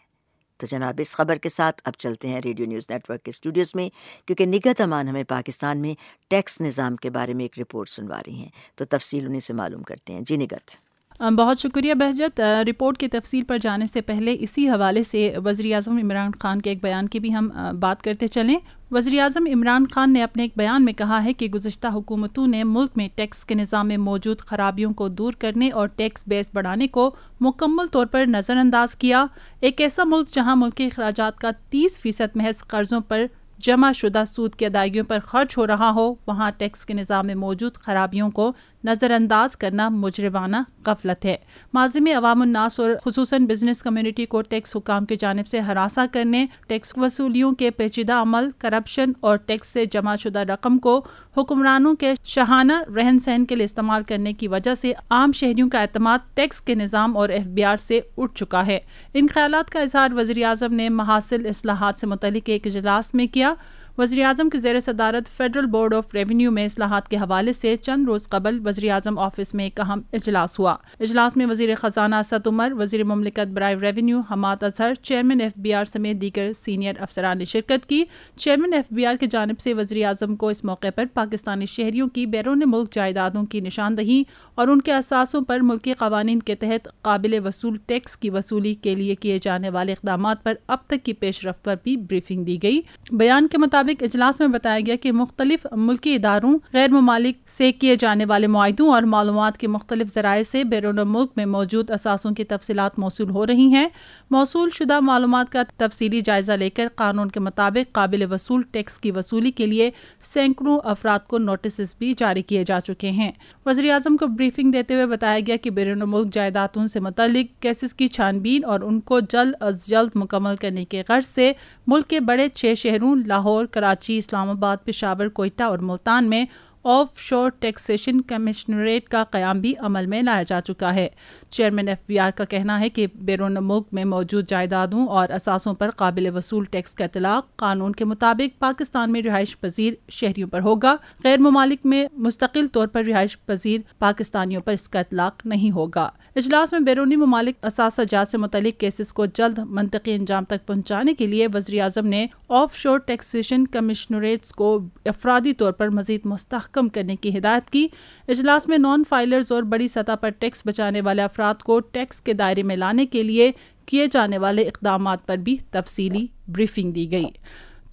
[0.57, 3.73] تو جناب، اس خبر کے ساتھ اب چلتے ہیں ریڈیو نیوز نیٹ ورک کے اسٹوڈیوز
[3.75, 3.89] میں،
[4.27, 5.95] کیونکہ نگت امان ہمیں پاکستان میں
[6.29, 9.83] ٹیکس نظام کے بارے میں ایک رپورٹ سنوا رہی ہیں۔ تو تفصیل انہیں سے معلوم
[9.83, 10.84] کرتے ہیں۔ جی نگت
[11.21, 15.99] بہت شکریہ بہجت۔ رپورٹ کی تفصیل پر جانے سے پہلے اسی حوالے سے وزیر اعظم
[15.99, 17.49] عمران خان کے ایک بیان کی بھی ہم
[17.81, 18.59] بات کرتے چلیں۔
[18.91, 22.65] وزیر اعظم عمران خان نے اپنے ایک بیان میں کہا ہے کہ گزشتہ حکومتوں نے
[22.65, 26.89] ملک میں ٹیکس کے نظام میں موجود خرابیوں کو دور کرنے اور ٹیکس بیس بڑھانے
[26.89, 29.25] کو مکمل طور پر نظر انداز کیا۔
[29.61, 33.25] ایک ایسا ملک جہاں ملکی اخراجات کا تیس فیصد محض قرضوں پر
[33.59, 37.35] جمع شدہ سود کی ادائیگیوں پر خرچ ہو رہا ہو، وہاں ٹیکس کے نظام میں
[37.35, 38.53] موجود خرابیوں کو
[38.85, 41.37] نظر انداز کرنا مجرمانہ غفلت ہے۔
[41.75, 46.07] ماضی میں عوام الناس اور خصوصاً بزنس کمیونٹی کو ٹیکس حکام کی جانب سے ہراساں
[46.13, 51.05] کرنے ٹیکس وصولیوں کے پیچیدہ عمل کرپشن اور ٹیکس سے جمع شدہ رقم کو
[51.37, 55.81] حکمرانوں کے شہانہ رہن سہن کے لیے استعمال کرنے کی وجہ سے عام شہریوں کا
[55.81, 58.79] اعتماد ٹیکس کے نظام اور ایف بی آر سے اٹھ چکا ہے۔
[59.15, 63.55] ان خیالات کا اظہار وزیر اعظم نے محاصل اصلاحات سے متعلق ایک اجلاس میں کیا۔
[63.99, 68.05] وزیر اعظم کے زیر صدارت فیڈرل بورڈ آف ریونیو میں اصلاحات کے حوالے سے چند
[68.07, 72.47] روز قبل وزیر اعظم آفس میں ایک اہم اجلاس ہوا۔ اجلاس میں وزیر خزانہ اسد
[72.47, 77.39] عمر، وزیر مملکت برائے revenue Hammad Azhar, chairman F B R سمیت دیگر سینئر افسران
[77.39, 78.05] نے شرکت کی۔
[78.37, 82.09] چیئرمین ایف بی آر کی جانب سے وزیر اعظم کو اس موقع پر پاکستانی شہریوں
[82.09, 84.23] کی بیرون ملک جائیدادوں کی نشاندہی
[84.55, 88.95] اور ان کے اثاثوں پر ملکی قوانین کے تحت قابل وصول ٹیکس کی وصولی کے
[88.95, 92.59] لیے کیے جانے والے اقدامات پر اب تک کی پیش رفت پر بھی بریفنگ دی
[92.63, 97.73] گئی۔ بیان کے مطابق اجلاس میں بتایا گیا کہ مختلف ملکی اداروں، غیر ممالک سے
[97.73, 102.31] کیے جانے والے معاہدوں اور معلومات کے مختلف ذرائع سے بیرون ملک میں موجود اثاثوں
[102.31, 103.89] کی تفصیلات موصول ہو رہی ہیں۔
[104.31, 109.11] موصول شدہ معلومات کا تفصیلی جائزہ لے کر قانون کے مطابق قابل وصول ٹیکس کی
[109.11, 109.91] وصولی کے لیے
[110.23, 113.33] سینکڑوں افراد کو نوٹسز بھی جاری کیے جا چکے ہیں۔
[113.67, 117.95] وزیر اعظم کو بریفنگ دیتے ہوئے بتایا گیا کہ بیرون ملک جائیدادوں سے متعلق کیسز
[117.95, 121.53] کی چھان بین اور ان کو جلد از جلد مکمل کرنے کے غرض سے
[121.87, 126.45] ملک کے بڑے چھ شہروں، لاہور کراچی، اسلام آباد، پشاور، کوئٹہ اور ملتان میں
[126.85, 131.09] آف شور ٹیکسیشن کمشنریٹ کا قیام بھی عمل میں لایا جا چکا ہے۔
[131.51, 135.75] چیئرمین ایف بی آر کا کہنا ہے کہ بیرون ملک میں موجود جائیدادوں اور اثاثوں
[135.75, 140.61] پر قابل وصول ٹیکس کا اطلاق قانون کے مطابق پاکستان میں رہائش پذیر شہریوں پر
[140.61, 145.71] ہوگا۔ غیر ممالک میں مستقل طور پر رہائش پذیر پاکستانیوں پر اس کا اطلاق نہیں
[145.71, 150.67] ہوگا۔ اجلاس میں بیرونی ممالک اثاثہ جات سے متعلق کیسز کو جلد منطقی انجام تک
[150.67, 156.21] پہنچانے کے لیے وزیر اعظم نے آف شور ٹیکسیشن کمشنریٹس کو افرادی طور پر مزید
[156.25, 157.89] مستحکم کرنے کی ہدایت کی۔
[158.29, 162.33] اجلاس میں نان فائلرز اور بڑی سطح پر ٹیکس بچانے والے افراد کو ٹیکس کے
[162.33, 163.53] دائرے میں لانے کے لیے
[163.87, 167.27] کیے جانے والے اقدامات پر بھی تفصیلی بریفنگ دی گئی۔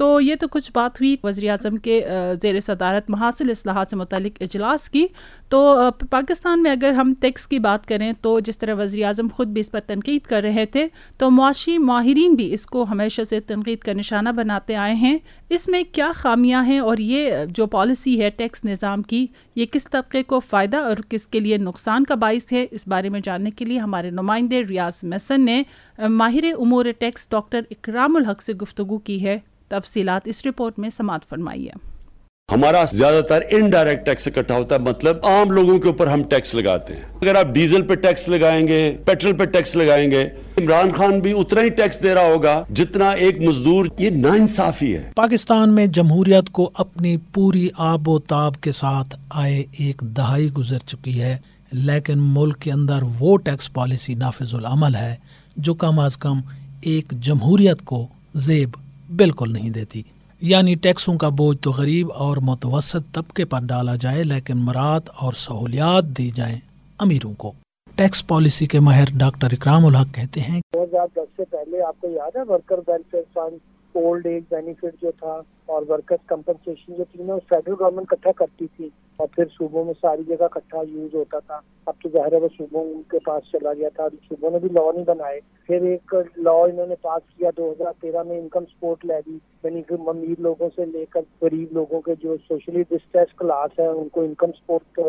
[0.02, 2.00] تو یہ تو کچھ بات ہوئی وزیر اعظم کے
[2.42, 5.06] زیر صدارت محاصل اصلاحات سے متعلق اجلاس کی۔
[5.50, 5.76] تو
[6.10, 9.62] پاکستان میں اگر ہم ٹیکس کی بات کریں تو جس طرح وزیر اعظم خود بھی
[9.62, 13.80] اس پر تنقید کر رہے تھے، تو معاشی ماہرین بھی اس کو ہمیشہ سے تنقید
[13.80, 15.18] کا نشانہ بناتے آئے ہیں۔
[15.50, 19.88] اس میں کیا خامیاں ہیں اور یہ جو پالیسی ہے ٹیکس نظام کی، یہ کس
[19.92, 23.52] طبقے کو فائدہ اور کس کے لیے نقصان کا باعث ہے، اس بارے میں جاننے
[23.52, 25.62] کے لیے ہمارے نمائندے ریاض میسن نے
[26.10, 29.38] ماہر امور ٹیکس ڈاکٹر اکرام الحق سے گفتگو کی ہے۔
[29.72, 31.90] تفصیلات اس رپورٹ میں سماعت فرمائی ہے
[32.50, 36.56] ہمارا زیادہ تر انڈائریکٹ ٹیکس اکٹھا ہوتا ہے مطلب عام لوگوں کے اوپر ہم ٹیکس
[36.56, 40.24] لگاتے ہیں۔ اگر آپ ڈیزل پہ ٹیکس لگائیں گے پیٹرول پہ ٹیکس لگائیں گے
[40.58, 44.96] عمران خان بھی اتنا ہی ٹیکس دے رہا ہوگا جتنا ایک مزدور یہ نا انصافی
[44.96, 50.52] ہے۔ پاکستان میں جمہوریت کو اپنی پوری آب و تاب کے ساتھ آئے ایک دہائی
[50.54, 51.38] گزر چکی ہے
[51.72, 55.16] لیکن ملک کے اندر وہ ٹیکس پالیسی نافذ العمل ہے
[55.58, 56.42] جو کم از کم
[56.82, 58.70] ایک جمہوریت کو زیب
[59.16, 60.04] بالکل نہیں دیتی۔
[60.42, 65.34] یعنی ٹیکسوں کا بوجھ تو غریب اور متوسط طبقے پر ڈالا جائے، لیکن مراد اور
[65.34, 66.58] سہولیات دی جائیں
[67.00, 67.52] امیروں کو۔
[67.96, 72.02] ٹیکس پالیسی کے ماہر ڈاکٹر اکرام الحق کہتے ہیں دو ہزار دس سے پہلے آپ
[72.02, 73.58] کو یاد ہے، worker welfare fund
[73.96, 78.68] old age benefit جو تھا اور ورکرز کمپنسیشن جو تھی نا فیڈرل گورنمنٹ کٹھا کرتی
[78.76, 82.38] تھی اور پھر صوبوں میں ساری جگہ کٹھا یوز ہوتا تھا۔ اب تو ظاہر ہے
[82.38, 86.16] وہ صوبوں کے پاس چلا گیا تھا صوبوں نے بھی لا نہیں بنائے۔ پھر ایک
[86.38, 89.96] لا انہوں نے پاس کیا دو ہزار تیرہ میں انکم سپورٹ لے دی یعنی کہ
[90.10, 94.22] امیر لوگوں سے لے کر غریب لوگوں کے جو سوشلی ڈسٹریس کلاس ہے ان کو
[94.22, 95.00] انکم سپورٹ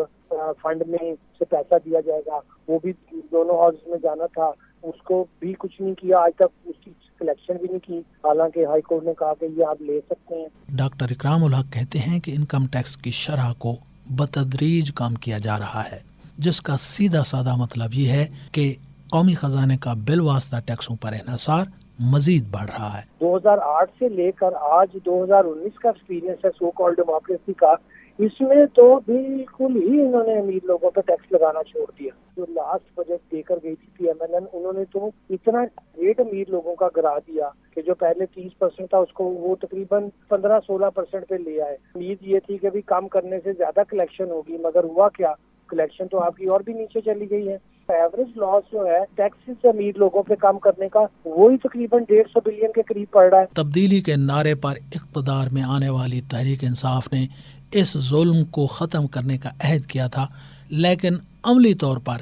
[0.61, 2.93] فنڈ میں سے پیسہ دیا جائے گا۔ وہ بھی
[3.31, 4.51] دونوں ہاؤس میں جانا تھا۔
[4.83, 6.91] اس کو بھی کچھ نہیں کیا۔ آج تک اس کی
[7.23, 7.97] سلیکشن بھی نہیں کی.
[8.23, 10.47] حالانکہ ہائی کورٹ نے کہا کہ یہ آپ لے سکتے ہیں.
[10.69, 13.75] ڈاکٹر اکرام الحق کہتے ہیں کہ انکم ٹیکس کی شرح کو
[14.15, 15.99] بتدریج کام کیا جا رہا ہے
[16.37, 18.73] جس کا سیدھا سادہ مطلب یہ ہے کہ
[19.11, 21.65] قومی خزانے کا بل واسطہ ٹیکسوں پر انحصار
[21.99, 25.89] مزید بڑھ رہا ہے۔ دو ہزار آٹھ سے لے کر آج دو ہزار انیس کا
[25.89, 27.73] ایکسپیرینس ہے سو کال ڈیموکریسی کا.
[28.17, 32.45] اس میں تو بالکل ہی انہوں نے امیر لوگوں پہ ٹیکس لگانا چھوڑ دیا۔ جو
[32.49, 35.63] لاسٹ بجٹ دے کر گئی تھی پی ایم ایل این انہوں نے تو اتنا
[35.97, 39.55] ریٹ امیر لوگوں کا گرا دیا کہ جو پہلے تیس پرسینٹ تھا، اس کو وہ
[39.55, 43.53] تقریباً پندرہ سولہ پرسینٹ پہ لے آئے۔ امید یہ تھی کہ بھی کام کرنے سے
[43.53, 45.33] زیادہ کلیکشن ہوگی، مگر ہوا کیا؟
[45.67, 49.49] کلیکشن تو آپ کی اور بھی نیچے چلی گئی ہے۔ ایوریج لاس جو ہے ٹیکس
[49.61, 53.29] سے امیر لوگوں پہ کام کرنے کا وہی تقریباً ڈیڑھ سو بلین کے قریب پڑ
[53.29, 58.43] رہا ہے۔ تبدیلی کے نعرے پر اقتدار میں آنے والی تحریک انصاف نے اس ظلم
[58.43, 60.27] کو ختم کرنے کا عہد کیا تھا،
[60.69, 62.17] لیکن عملی طور پر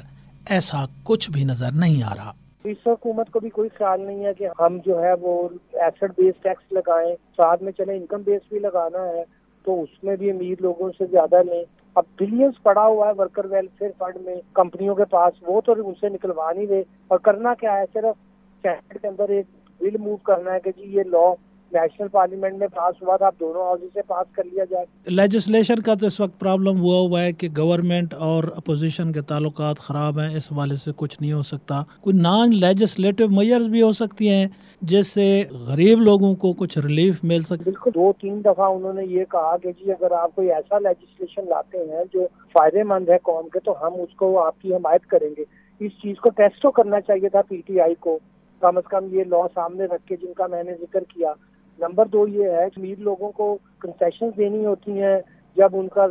[0.50, 2.32] ایسا کچھ بھی نظر نہیں آ رہا۔
[2.64, 6.42] اس حکومت کو بھی کوئی خیال نہیں ہے کہ ہم جو ہے وہ ایسڈ بیس
[6.42, 9.24] ٹیکس لگائیں، ساتھ میں چلے انکم بیس بھی لگانا ہے،
[9.64, 13.44] تو اس میں بھی امیر لوگوں سے زیادہ لیں اب بلینس پڑا ہوا ہے ورکر
[13.44, 17.54] ویلفیئر فنڈ میں، کمپنیوں کے پاس، وہ تو ان سے نکلوا نہیں رہے۔ اور کرنا
[17.54, 18.16] کیا ہے؟ صرف
[18.62, 19.46] سینٹ کے اندر ایک
[19.80, 21.34] بل موو کرنا ہے کہ جی یہ لا
[21.72, 25.94] نیشنل پارلیمنٹ میں پاس ہوا تھا دونوں ہاؤس سے پاس کر لیا جائے۔ لیجسلیشن کا
[25.94, 30.36] تو اس وقت پرابلم ہوا ہوا ہے کہ گورنمنٹ اور اپوزیشن کے تعلقات خراب ہیں
[30.36, 34.48] اس حوالے سے کچھ نہیں ہو سکتا۔ کوئی نان لیجسلیٹو میئرز بھی ہو سکتی ہیں
[34.82, 39.04] جس سے غریب لوگوں کو کچھ ریلیف مل سکے۔ بالکل دو تین دفعہ انہوں نے
[39.04, 43.16] یہ کہا کہ جی اگر آپ کوئی ایسا لیجسلیشن لاتے ہیں جو فائدے مند ہے
[43.22, 45.44] قوم کے تو ہم اس کو آپ کی حمایت کریں گے۔
[45.80, 48.18] اس چیز کو ٹیسٹ تو کرنا چاہیے تھا پی ٹی آئی کو۔
[48.60, 51.32] کم از کم یہ لا سامنے رکھ کے جن کا میں نے ذکر کیا
[51.82, 55.20] نمبر دو یہ ہے کہ امیر لوگوں کو کنسیشن دینی ہوتی ہیں۔
[55.56, 56.06] جب ان کا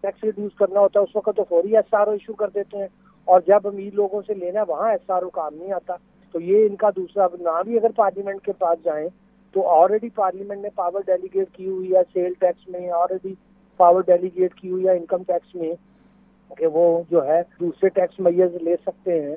[0.00, 2.78] ٹیکس ریڈیوس کرنا ہوتا ہے، اس وقت تو فوری ایس آر او ایشو کر دیتے
[2.78, 2.88] ہیں۔
[3.24, 5.94] اور جب امیر لوگوں سے لینا ہے، وہاں ایس آر او کام نہیں آتا۔
[6.32, 9.08] تو یہ ان کا دوسرا نہ بھی اگر پارلیمنٹ کے پاس جائیں،
[9.52, 13.34] تو آلریڈی پارلیمنٹ نے پاور ڈیلیگیٹ کی ہوئی ہے سیل ٹیکس میں۔ آلریڈی
[13.76, 15.74] پاور ڈیلیگیٹ کی ہوئی ہے انکم ٹیکس میں
[16.56, 19.36] کہ وہ جو ہے دوسرے ٹیکس میز لے سکتے ہیں۔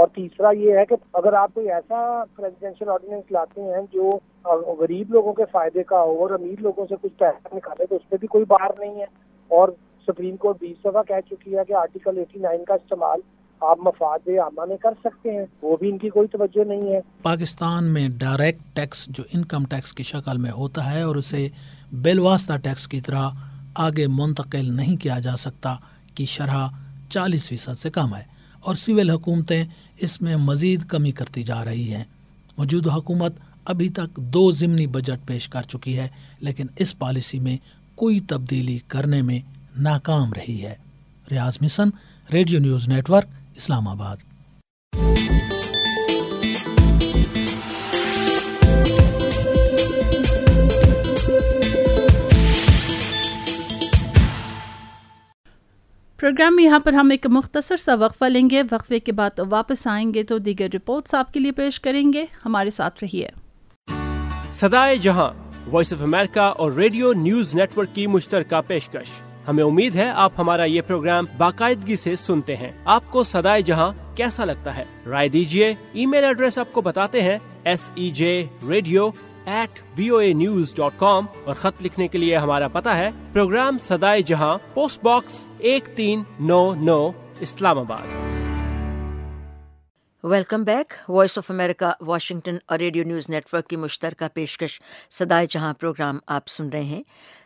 [0.00, 4.10] اور تیسرا یہ ہے کہ اگر آپ کوئی ایسا پریزیڈینشیل آرڈیننس لاتے ہیں جو
[4.78, 8.08] غریب لوگوں کے فائدے کا ہو اور امیر لوگوں سے کچھ پیسہ نکالے، تو اس
[8.08, 9.06] پہ بھی کوئی بار نہیں ہے۔
[9.48, 9.68] اور
[10.06, 13.20] سپریم کورٹ بیس دفعہ کہہ چکی ہے کہ آرٹیکل ایٹی نائن کا استعمال
[13.60, 17.00] آپ مفاد عامہ میں کر سکتے ہیں۔ وہ بھی ان کی کوئی توجہ نہیں ہے۔
[17.22, 21.48] پاکستان میں ڈائریکٹ ٹیکس جو انکم ٹیکس کی شکل میں ہوتا ہے اور اسے
[22.02, 23.28] بالواسطہ ٹیکس کی طرح
[23.74, 25.74] آگے منتقل نہیں کیا جا سکتا،
[26.14, 26.66] کی شرح
[27.10, 29.64] چالیس فیصد سے کم ہے۔ اور سول حکومتیں
[29.98, 32.04] اس میں مزید کمی کرتی جا رہی ہیں۔
[32.58, 36.08] موجودہ حکومت ابھی تک دو ضمنی بجٹ پیش کر چکی ہے،
[36.40, 37.56] لیکن اس پالیسی میں
[37.94, 39.38] کوئی تبدیلی کرنے میں
[39.76, 40.74] ناکام رہی ہے۔
[41.30, 41.88] Riaz mission,
[42.32, 43.28] radio news network,
[43.88, 44.16] Islamabad.
[56.20, 59.86] Programme میں یہاں پر ہم ایک مختصر سا وقفہ لیں گے۔ وقفے کے بعد واپس
[59.86, 63.28] آئیں گے تو دیگر رپورٹس آپ کے لیے پیش کریں گے۔ ہمارے ساتھ رہیے۔
[64.52, 65.32] سدائے جہاں
[65.72, 70.32] وائس آف امریکہ اور ریڈیو نیوز نیٹ ورک کی مشترکہ پیشکش۔ ہمیں امید ہے آپ
[70.38, 75.28] ہمارا یہ پروگرام باقاعدگی سے سنتے ہیں۔ آپ کو سدائے جہاں کیسا لگتا ہے؟ رائے
[75.28, 79.10] دیجیے ای میل ایڈریس آپ کو بتاتے ہیں S E J radio
[79.44, 83.10] at V O A news dot com اور خط لکھنے کے لیے ہمارا پتا ہے،
[83.32, 87.10] پروگرام سدائے جہاں، پوسٹ باکس ایک تین نو نو،
[87.78, 88.06] Islamabad.
[90.24, 95.46] Welcome back Voice of America Washington اور ریڈیو نیوز نیٹ ورک کی مشترکہ پیشکش سدائے
[95.50, 97.02] جہاں پروگرام آپ سن رہے ہیں۔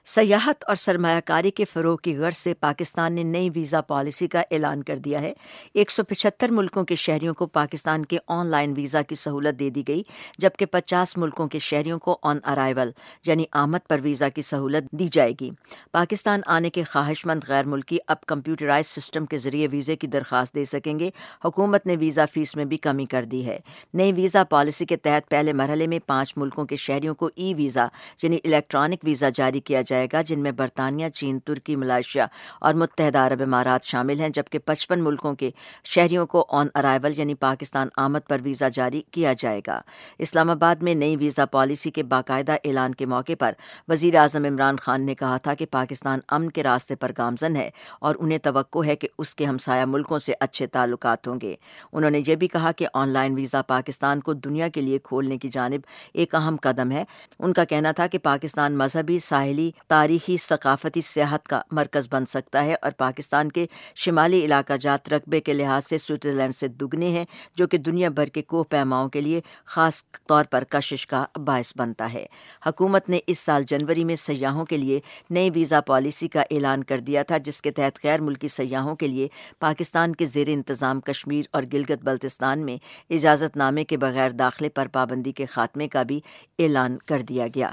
[0.06, 4.42] سیاحت اور سرمایہ کاری کے فروغ کی غرض سے پاکستان نے نئی ویزا پالیسی کا
[4.50, 5.32] اعلان کر دیا ہے۔
[5.74, 9.70] ایک سو پچہتر ملکوں کے شہریوں کو پاکستان کے آن لائن ویزا کی سہولت دے
[9.70, 10.02] دی گئی،
[10.38, 12.90] جبکہ پچاس ملکوں کے شہریوں کو آن ارائیول
[13.26, 15.50] یعنی آمد پر ویزا کی سہولت دی جائے گی۔
[15.92, 20.54] پاکستان آنے کے خواہش مند غیر ملکی اب کمپیوٹرائز سسٹم کے ذریعے ویزے کی درخواست
[20.54, 21.10] دے سکیں گے۔
[21.44, 23.58] حکومت نے ویزا فیس میں بھی کمی کر دی ہے۔
[23.94, 27.86] نئی ویزا پالیسی کے تحت پہلے مرحلے میں پانچ ملکوں کے شہریوں کو ای ویزا
[28.22, 32.26] یعنی الیکٹرانک ویزا جاری کیا جائے جائے گا جن میں برطانیہ، چین، ترکی، ملائیشیا
[32.60, 35.50] اور متحدہ عرب امارات شامل ہیں، جبکہ پچپن ملکوں کے
[35.84, 39.80] شہریوں کو آن ارائیول یعنی پاکستان آمد پر ویزا جاری کیا جائے گا۔
[40.18, 43.52] اسلام آباد میں نئی ویزا پالیسی کے باقاعدہ اعلان کے موقع پر
[43.88, 47.70] وزیر اعظم عمران خان نے کہا تھا کہ پاکستان امن کے راستے پر گامزن ہے
[48.00, 51.54] اور انہیں توقع ہے کہ اس کے ہمسایہ ملکوں سے اچھے تعلقات ہوں گے۔
[51.92, 55.38] انہوں نے یہ بھی کہا کہ آن لائن ویزا پاکستان کو دنیا کے لیے کھولنے
[55.38, 55.80] کی جانب
[56.14, 57.04] ایک اہم قدم ہے۔
[57.38, 62.64] ان کا کہنا تھا کہ پاکستان مذہبی، ساحلی تاریخی ثقافتی سیاحت کا مرکز بن سکتا
[62.64, 67.24] ہے اور پاکستان کے شمالی علاقہ جات رقبے کے لحاظ سے سوئٹزرلینڈ سے دگنے ہیں،
[67.56, 71.72] جو کہ دنیا بھر کے کوہ پیماؤں کے لیے خاص طور پر کشش کا باعث
[71.76, 72.26] بنتا ہے۔
[72.66, 76.98] حکومت نے اس سال جنوری میں سیاحوں کے لیے نئی ویزا پالیسی کا اعلان کر
[76.98, 81.44] دیا تھا، جس کے تحت غیر ملکی سیاحوں کے لیے پاکستان کے زیر انتظام کشمیر
[81.50, 82.76] اور گلگت بلتستان میں
[83.10, 86.20] اجازت نامے کے بغیر داخلے پر پابندی کے خاتمے کا بھی
[86.58, 87.70] اعلان کر دیا گیا۔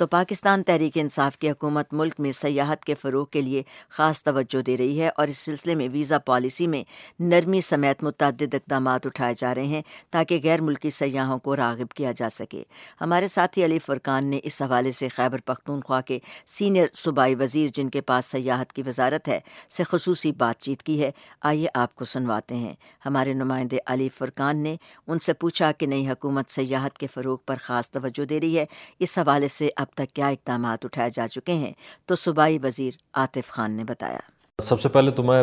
[0.00, 4.62] تو پاکستان تحریک انصاف کی حکومت ملک میں سیاحت کے فروغ کے لیے خاص توجہ
[4.62, 6.84] دے رہی ہے اور اس سلسلے میں ویزا پالیسی میں
[7.20, 12.12] نرمی سمیت متعدد اقدامات اٹھائے جا رہے ہیں تاکہ غیر ملکی سیاحوں کو راغب کیا
[12.12, 12.62] جا سکے۔
[13.00, 17.88] ہمارے ساتھی علی فرقان نے اس حوالے سے خیبر پختونخوا کے سینئر صوبائی وزیر جن
[17.88, 21.10] کے پاس سیاحت کی وزارت ہے سے خصوصی بات چیت کی ہے۔
[21.42, 22.74] آئیے آپ کو سنواتے ہیں۔
[23.06, 27.56] ہمارے نمائندے علی فرقان نے ان سے پوچھا کہ نئی حکومت سیاحت کے فروغ پر
[27.56, 28.64] خاص توجہ دے رہی ہے۔
[28.98, 31.72] اس حوالے سے اب اب تک کیا اقدامات اٹھائے جا چکے ہیں،
[32.06, 34.18] تو صوبائی وزیر عاطف خان نے بتایا۔
[34.58, 35.42] سب سے پہلے تو میں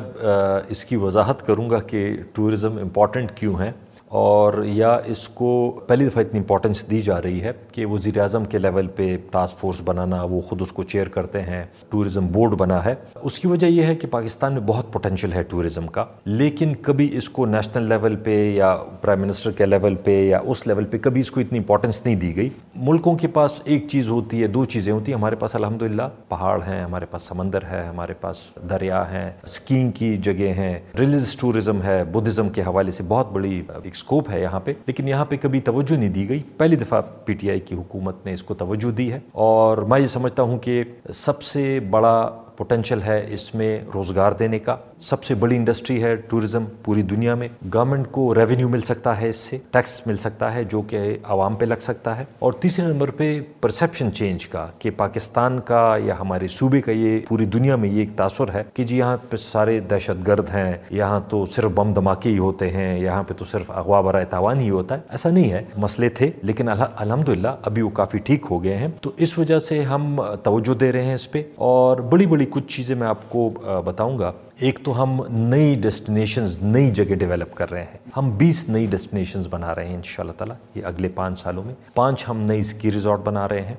[0.69, 3.71] اس کی وضاحت کروں گا کہ ٹورزم امپورٹنٹ کیوں ہے۔
[4.09, 8.45] اور یا اس کو پہلی دفعہ اتنی امپورٹنس دی جا رہی ہے کہ وزیر اعظم
[8.45, 12.51] کے لیول پہ ٹاسک فورس بنانا، وہ خود اس کو چیئر کرتے ہیں ٹورزم بورڈ
[12.51, 16.05] بنا ہے۔ اس کی وجہ یہ ہے کہ پاکستان میں بہت پوٹینشیل ہے ٹورزم کا،
[16.25, 20.67] لیکن کبھی اس کو نیشنل لیول پہ یا پرائم منسٹر کے لیول پہ یا اس
[20.67, 24.09] لیول پہ کبھی اس کو اتنی امپورٹنس نہیں دی گئی۔ ملکوں کے پاس ایک چیز
[24.09, 25.83] ہوتی ہے، دو چیزیں ہوتی ہیں۔ ہمارے پاس الحمد
[26.29, 28.37] پہاڑ ہیں، ہمارے پاس سمندر ہے، ہمارے پاس
[28.69, 33.61] دریا ہیں اسکینگ کی جگہ ہیں۔ ریلیجس ٹورزم ہے بدھزم کے حوالے سے بہت بڑی
[33.83, 37.01] ایک اسکوپ ہے یہاں پہ، لیکن یہاں پہ کبھی توجہ نہیں دی گئی۔ پہلی دفعہ
[37.25, 40.43] پی ٹی آئی کی حکومت نے اس کو توجہ دی ہے۔ اور میں یہ سمجھتا
[40.43, 40.83] ہوں کہ
[41.13, 46.15] سب سے بڑا پوٹینشیل ہے اس میں روزگار دینے کا۔ سب سے بڑی انڈسٹری ہے
[46.15, 50.53] ٹورزم پوری دنیا میں۔ گورنمنٹ کو ریونیو مل سکتا ہے اس سے ٹیکس مل سکتا
[50.55, 54.67] ہے جو کہ عوام پہ لگ سکتا ہے۔ اور تیسرے نمبر پہ پرسیپشن چینج کا،
[54.79, 58.63] کہ پاکستان کا یا ہمارے صوبے کا یہ پوری دنیا میں یہ ایک تاثر ہے
[58.73, 62.69] کہ جی یہاں پہ سارے دہشت گرد ہیں، یہاں تو صرف بم دھماکے ہی ہوتے
[62.69, 66.09] ہیں، یہاں پہ تو صرف اغوا برائے تاوان ہی ہوتا ہے۔ ایسا نہیں ہے، مسئلے
[66.09, 69.83] تھے، لیکن الحمد للہ ابھی وہ کافی ٹھیک ہو گئے ہیں۔ تو اس وجہ سے
[69.83, 73.49] ہم توجہ دے رہے ہیں اس پہ۔ اور بڑی بڑی کچھ چیزیں میں آپ کو
[73.85, 78.69] بتاؤں گا۔ ایک تو ہم نئی ڈیسٹینیشنز نئی جگہ ڈیولپ کر رہے ہیں۔ ہم بیس
[78.69, 82.25] نئی ڈیسٹینیشنز بنا رہے ہیں ان شاء اللہ تعالیٰ یہ اگلے پانچ سالوں میں۔ پانچ
[82.29, 83.75] ہم نئی اسکی ریزورٹ بنا رہے ہیں۔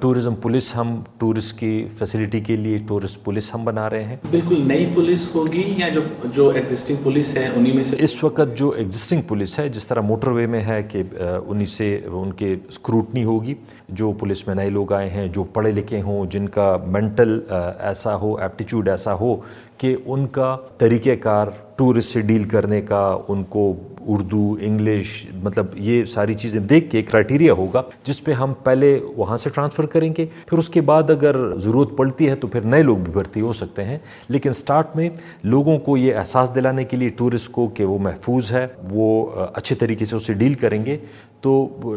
[0.00, 4.68] ٹورزم پولیس ہم ٹورسٹ کی فیسلٹی کے لیے ٹورسٹ پولیس ہم بنا رہے ہیں۔ بالکل
[4.68, 6.00] نئی پولیس ہوگی یا جو
[6.34, 10.00] جو ایگزسٹنگ پولیس ہے انہی میں سے؟ اس وقت جو ایگزسٹنگ پولیس ہے جس طرح
[10.00, 11.02] موٹر وے میں ہے کہ
[11.46, 13.54] انہی سے ان کے اسکروٹنی ہوگی۔
[13.88, 17.40] جو پولیس میں نئے لوگ آئے ہیں جو پڑھے لکھے ہوں جن کا مینٹل
[17.78, 19.36] ایسا ہو ایپٹیچیوڈ ایسا ہو
[19.82, 23.74] کہ ان کا طریقہ کار ٹورسٹ سے ڈیل کرنے کا، ان کو
[24.06, 29.36] اردو، انگلش مطلب یہ ساری چیزیں دیکھ کے کرائٹیریا ہوگا جس پہ ہم پہلے وہاں
[29.36, 32.82] سے ٹرانسفر کریں گے۔ پھر اس کے بعد اگر ضرورت پڑتی ہے تو پھر نئے
[32.82, 35.10] لوگ بھی بھرتی ہو سکتے ہیں۔ لیکن سٹارٹ میں
[35.44, 39.76] لوگوں کو یہ احساس دلانے کے لیے ٹورسٹ کو کہ وہ محفوظ ہے، وہ اچھے
[39.76, 40.98] طریقے سے اسے ڈیل کریں گے۔
[41.42, 41.52] تو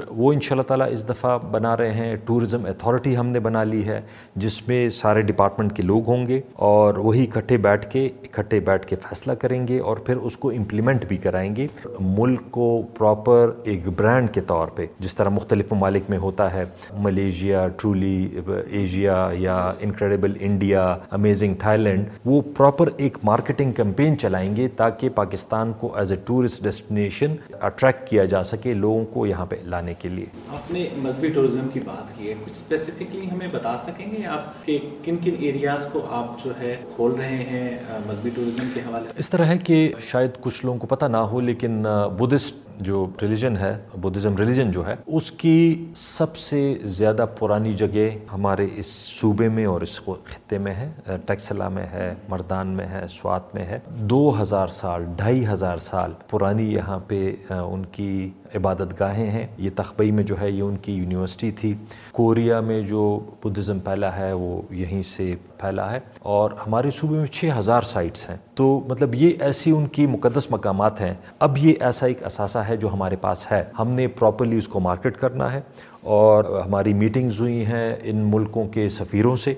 [0.09, 3.63] وہ ان شاء اللہ تعالیٰ اس دفعہ بنا رہے ہیں ٹورزم اتھارٹی ہم نے بنا
[3.63, 3.99] لی ہے،
[4.35, 8.87] جس میں سارے ڈپارٹمنٹ کے لوگ ہوں گے اور وہی اکٹھے بیٹھ کے، اکٹھے بیٹھ
[8.87, 11.67] کے فیصلہ کریں گے اور پھر اس کو امپلیمنٹ بھی کرائیں گے۔
[11.99, 16.63] ملک کو پراپر ایک برانڈ کے طور پہ، جس طرح مختلف ممالک میں ہوتا ہے،
[16.99, 24.55] ملیشیا، ٹرولی، ایشیا یا incredible India amazing Thailand وہ پراپر ایک مارکیٹنگ کمپین چلائیں
[24.55, 29.45] گے تاکہ پاکستان کو as a tourist destination attract کیا جا سکے، لوگوں کو یہاں
[29.45, 33.47] پہ لانے کے لیے۔ آپ نے مذہبی ٹورزم کی بات کی ہے کچھ اسپیسیفکلی ہمیں
[33.51, 37.69] بتا سکیں گے آپ کہ کن کن ایریاز کو آپ جو ہے کھول رہے ہیں
[38.07, 39.77] مذہبی ٹورزم کے حوالے اس طرح ہے کہ
[40.11, 41.83] شاید کچھ لوگوں کو پتہ نہ ہو لیکن
[42.19, 45.57] بدھسٹ جو ریلیجن ہے بدھزم ریلیجن جو ہے اس کی
[45.95, 46.61] سب سے
[46.97, 48.85] زیادہ پرانی جگہ ہمارے اس
[49.19, 50.89] صوبے میں اور اس خطے میں ہے۔
[51.25, 56.11] ٹیکسلا میں ہے مردان میں ہے سوات میں ہے۔ دو ہزار سال ڈھائی ہزار سال
[56.29, 60.75] پرانی یہاں پہ ان کی عبادت گاہیں ہیں۔ یہ تخبئی میں جو ہے، یہ ان
[60.77, 61.73] کی یونیورسٹی تھی۔
[62.11, 67.25] کوریا میں جو بدھزم پھیلا ہے، وہ یہیں سے پھیلا ہے۔ اور ہمارے صوبے میں
[67.25, 71.73] چھ ہزار سائٹس ہیں۔ تو مطلب یہ ایسی ان کی مقدس مقامات ہیں۔ اب یہ
[71.79, 75.53] ایسا ایک اثاثہ ہے جو ہمارے پاس ہے۔ ہم نے پراپرلی اس کو مارکیٹ کرنا
[75.53, 75.61] ہے۔
[76.01, 79.53] اور ہماری میٹنگز ہوئی ہیں ان ملکوں کے سفیروں سے۔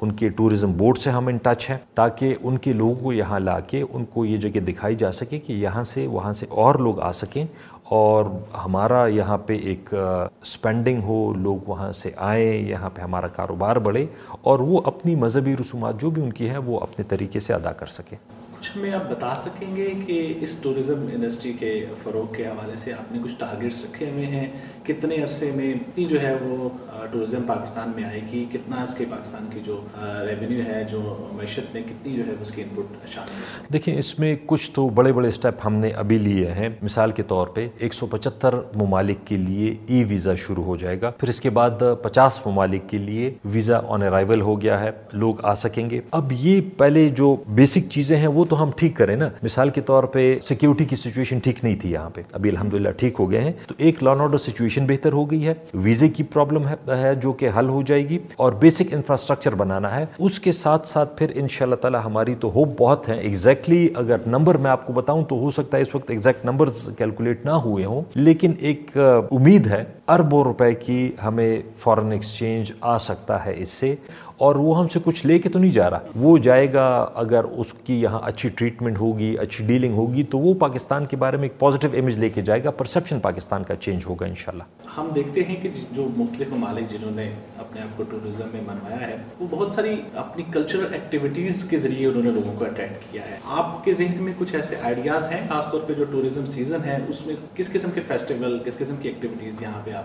[0.00, 3.40] ان کے ٹورزم بورڈ سے ہم ان ٹچ ہیں۔ تاکہ ان کے لوگوں کو یہاں
[3.40, 6.74] لا کے ان کو یہ جگہ دکھائی جا سکے کہ یہاں سے، وہاں سے اور
[6.74, 7.46] لوگ آ سکیں۔
[7.90, 8.24] اور
[8.64, 9.94] ہمارا یہاں پہ ایک
[10.42, 14.06] اسپینڈنگ ہو، لوگ وہاں سے آئیں یہاں پہ ہمارا کاروبار بڑھے
[14.40, 17.72] اور وہ اپنی مذہبی رسومات جو بھی ان کی ہیں وہ اپنے طریقے سے ادا
[17.72, 18.18] کر سکیں۔
[18.60, 22.92] کچھ ہمیں آپ بتا سکیں گے کہ اس ٹورزم انڈسٹری کے فروغ کے حوالے سے
[22.92, 24.46] آپ نے کچھ ٹارگیٹس رکھے ہوئے ہیں؟
[24.92, 26.68] کتنے عرصے میں اتنی جو ہے وہ
[27.10, 31.74] ٹورزم پاکستان میں آئے گی؟ کتنا اس کے پاکستان کی جو ریونیو ہے، جو معیشت
[31.74, 35.12] میں کتنی جو ہے اس کی انپٹ شامل ہے؟ دیکھیں، اس میں کچھ تو بڑے
[35.12, 39.26] بڑے اسٹیپ ہم نے ابھی لیے ہیں۔ مثال کے طور پہ، ایک سو پچہتر ممالک
[39.26, 41.70] کے لیے ای ویزا شروع ہو جائے گا۔ پھر اس کے بعد
[42.02, 46.32] پچاس ممالک کے لیے ویزا آن ارائیول ہو گیا ہے۔ لوگ آ سکیں گے۔ اب
[46.32, 50.04] یہ پہلے جو بیسک چیزیں ہیں، وہ تو ہم ٹھیک کریں نا۔ مثال کے طور
[50.04, 53.52] پہ سیکیورٹی کی سچویشن ٹھیک نہیں تھی یہاں پہ۔ ابھی الحمدللہ ٹھیک ہو گئے ہیں۔
[53.66, 57.48] تو ایک لان آرڈر سچویشن بہتر ہو گئی ہے، ویزے کی پرابلم ہے جو کہ
[57.58, 61.48] حل ہو جائے گی اور بیسک انفراسٹرکچر بنانا ہے۔ اس کے ساتھ ساتھ پھر ان
[61.48, 64.92] شاء اللہ تعالیٰ ہماری تو ہوپ بہت ہے ایگزیکٹلی exactly اگر نمبر میں آپ کو
[64.92, 68.90] بتاؤں تو ہو سکتا ہے اس وقت ایگزیکٹ نمبر کیلکولیٹ نہ ہوئے ہوں۔ لیکن ایک
[69.30, 73.94] امید ہے اربوں روپے کی ہمیں فورن ایکسچینج آ سکتا ہے اس سے۔
[74.40, 77.44] اور وہ ہم سے کچھ لے کے تو نہیں جا رہا۔ وہ جائے گا اگر
[77.44, 81.44] اس کی یہاں اچھی ٹریٹمنٹ ہوگی، اچھی ڈیلنگ ہوگی، تو وہ پاکستان کے بارے میں
[81.44, 84.62] ایک پازیٹیو امیج لے کے جائے گا۔ پرسیپشن پاکستان کا چینج ہوگا انشاءاللہ۔
[84.96, 89.06] ہم دیکھتے ہیں کہ جو مختلف ممالک جنہوں نے اپنے آپ کو ٹورزم میں منوایا
[89.06, 93.22] ہے، وہ بہت ساری اپنی کلچرل ایکٹیویٹیز کے ذریعے انہوں نے لوگوں کو اٹریکٹ کیا
[93.30, 96.84] ہے۔ آپ کے ذہن میں کچھ ایسے آئیڈیاز ہیں، خاص طور پہ جو ٹورزم سیزن
[96.84, 100.04] ہے، اس میں کس قسم کے فیسٹیول کس قسم کی ایکٹیویٹیز یہاں پہ آپ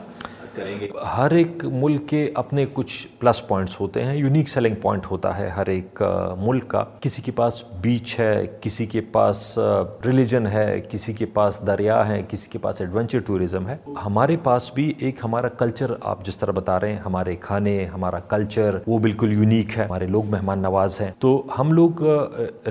[0.56, 0.88] کریں گے۔
[1.18, 5.50] ہر ایک ملک کے اپنے کچھ پلس پوائنٹس ہوتے ہیں یونیک سیلنگ پوائنٹ ہوتا ہے
[5.50, 6.02] ہر ایک
[6.38, 9.60] ملک کا۔ کسی کے پاس بیچ ہے، کسی کے پاس
[10.06, 14.72] ریلیجن ہے، کسی کے پاس دریا ہے، کسی کے پاس ایڈونچر ٹورزم ہے۔ ہمارے پاس
[14.74, 19.00] بھی ایک ہمارا کلچر آپ جس طرح بتا رہے ہیں، ہمارے کھانے، ہمارا کلچر وہ
[19.00, 22.04] بالکل یونیک ہے۔ ہمارے لوگ مہمان نواز ہیں۔ تو ہم لوگ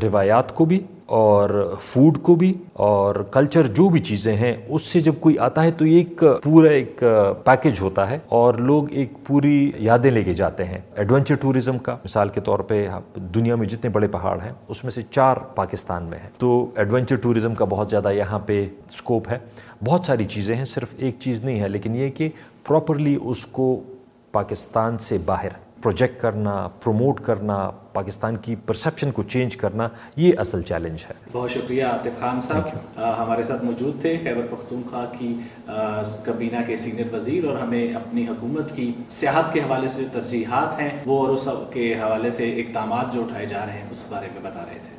[0.02, 5.00] روایات کو بھی اور فوڈ کو بھی اور کلچر جو بھی چیزیں ہیں، اس سے
[5.00, 7.02] جب کوئی آتا ہے تو ایک پورا ایک
[7.44, 11.96] پیکج ہوتا ہے اور لوگ ایک پوری یادیں لے کے جاتے ہیں۔ ایڈونچر ٹوریزم کا
[12.04, 12.88] مثال کے طور پہ
[13.34, 17.16] دنیا میں جتنے بڑے پہاڑ ہیں، اس میں سے چار پاکستان میں ہیں۔ تو ایڈونچر
[17.16, 19.38] ٹوریزم کا بہت زیادہ یہاں پہ اسکوپ ہے۔
[19.84, 22.28] بہت ساری چیزیں ہیں، صرف ایک چیز نہیں ہے، لیکن یہ کہ
[22.68, 23.80] پراپرلی اس کو
[24.32, 27.56] پاکستان سے باہر پروجیکٹ کرنا پروموٹ کرنا
[27.92, 32.98] پاکستان کی پرسپشن کو چینج کرنا یہ اصل چیلنج ہے۔ بہت شکریہ عاطف خان صاحب۔
[33.18, 35.34] ہمارے ساتھ موجود تھے خیبر پختونخوا کی
[36.24, 40.80] کابینہ کے سینئر وزیر اور ہمیں اپنی حکومت کی سیاحت کے حوالے سے جو ترجیحات
[40.80, 44.28] ہیں وہ اور اس کے حوالے سے اقدامات جو اٹھائے جا رہے ہیں اس بارے
[44.34, 44.93] میں بتا رہے تھے۔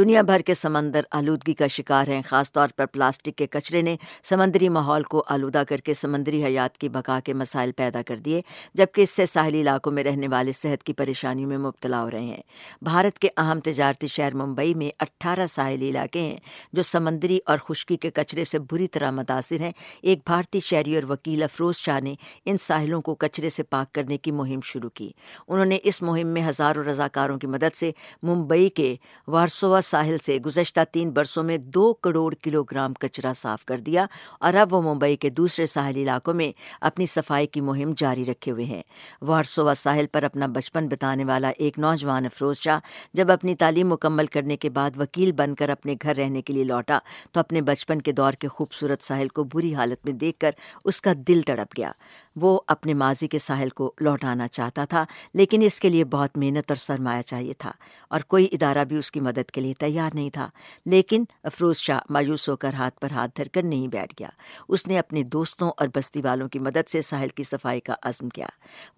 [0.00, 3.96] دنیا بھر کے سمندر آلودگی کا شکار ہیں، خاص طور پر پلاسٹک کے کچرے نے
[4.24, 8.40] سمندری ماحول کو آلودہ کر کے سمندری حیات کی بقا کے مسائل پیدا کر دیے،
[8.74, 12.22] جبکہ اس سے ساحلی علاقوں میں رہنے والے صحت کی پریشانیوں میں مبتلا ہو رہے
[12.22, 12.40] ہیں۔
[12.82, 16.36] بھارت کے اہم تجارتی شہر ممبئی میں اٹھارہ ساحلی علاقے ہیں
[16.72, 21.10] جو سمندری اور خشکی کے کچرے سے بری طرح متاثر ہیں۔ ایک بھارتی شہری اور
[21.10, 25.10] وکیل افروز شاہ نے ان ساحلوں کو کچرے سے پاک کرنے کی مہم شروع کی۔
[25.48, 27.90] انہوں نے اس مہم میں ہزاروں رضاکاروں کی مدد سے
[28.22, 28.96] ممبئی کے
[29.28, 34.06] وارسوا ساحل سے گزشتہ تین برسوں میں دو کروڑ کلو گرام کچرا صاف کر دیا
[34.40, 36.50] اور اب وہ ممبئی کے دوسرے ساحلی علاقوں میں
[36.80, 38.82] اپنی صفائی کی مہم جاری رکھے ہوئے ہیں۔
[39.22, 42.78] وارسوا ساحل پر اپنا بچپن بتانے والا ایک نوجوان افروز شاہ
[43.14, 46.64] جب اپنی تعلیم مکمل کرنے کے بعد وکیل بن کر اپنے گھر رہنے کے لیے
[46.64, 46.98] لوٹا
[47.32, 50.50] تو اپنے بچپن کے دور کے خوبصورت ساحل کو بری حالت میں دیکھ کر
[50.84, 51.92] اس کا دل تڑپ گیا۔
[52.36, 56.64] وہ اپنے ماضی کے ساحل کو لوٹانا چاہتا تھا، لیکن اس کے لیے بہت محنت
[56.68, 57.72] اور سرمایہ چاہیے تھا
[58.10, 60.48] اور کوئی ادارہ بھی اس کی مدد کے لیے تیار نہیں تھا۔
[60.86, 64.28] لیکن افروز شاہ مایوس ہو کر ہاتھ پر ہاتھ دھر کر نہیں بیٹھ گیا۔
[64.68, 68.28] اس نے اپنے دوستوں اور بستی والوں کی مدد سے ساحل کی صفائی کا عزم
[68.28, 68.46] کیا۔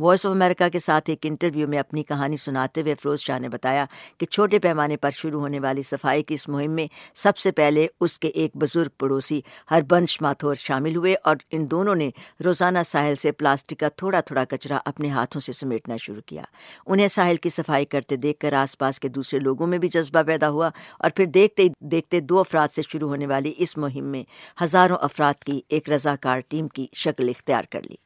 [0.00, 3.48] وائس آف امریکہ کے ساتھ ایک انٹرویو میں اپنی کہانی سناتے ہوئے افروز شاہ نے
[3.48, 3.84] بتایا
[4.18, 7.86] کہ چھوٹے پیمانے پر شروع ہونے والی صفائی کی اس مہم میں سب سے پہلے
[8.00, 9.40] اس کے ایک بزرگ پڑوسی
[9.70, 12.10] ہربنش ماتھور شامل ہوئے اور ان دونوں نے
[12.44, 16.42] روزانہ ساحل سے پلاسٹک کا تھوڑا تھوڑا کچرا اپنے ہاتھوں سے سمیٹنا شروع کیا۔
[16.86, 20.22] انہیں ساحل کی صفائی کرتے دیکھ کر آس پاس کے دوسرے لوگوں میں بھی جذبہ
[20.22, 24.22] پیدا ہوا اور پھر دیکھتے دیکھتے دو افراد سے شروع ہونے والی اس مہم میں
[24.64, 27.96] ہزاروں افراد کی ایک رضاکار ٹیم کی شکل اختیار کر لی۔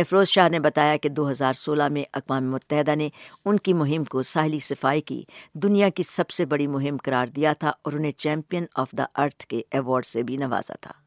[0.00, 3.08] افروز شاہ نے بتایا کہ دو ہزار سولہ میں اقوام متحدہ نے
[3.44, 5.22] ان کی مہم کو ساحلی صفائی کی
[5.54, 9.46] دنیا کی سب سے بڑی مہم قرار دیا تھا اور انہیں چیمپئن آف دا ارتھ
[9.46, 11.05] کے ایوارڈ سے بھی نوازا تھا۔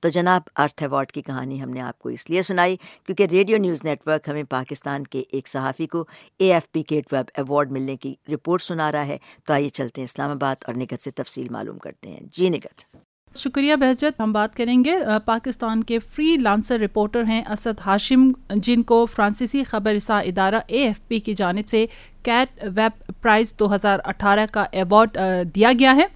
[0.00, 3.58] تو جناب ارتھ ایوارڈ کی کہانی ہم نے آپ کو اس لیے سنائی کیونکہ ریڈیو
[3.58, 6.04] نیوز نیٹ ورک ہمیں پاکستان کے ایک صحافی کو
[6.38, 10.00] A F P Kate Webb award ملنے کی رپورٹ سنا رہا ہے۔ تو آئیے چلتے
[10.00, 12.96] ہیں اسلام آباد اور نگت سے تفصیل معلوم کرتے ہیں۔ جی نگت
[13.36, 18.82] شکریہ بہجت، ہم بات کریں گے۔ پاکستان کے فری لانسر رپورٹر ہیں اسد ہاشم، جن
[18.82, 21.86] کو فرانسیسی خبر رساں ادارہ اے ایف پی کی جانب سے
[22.22, 25.16] کیٹ ویب پرائز دو ہزار اٹھارہ کا ایوارڈ
[25.54, 26.06] دیا گیا ہے۔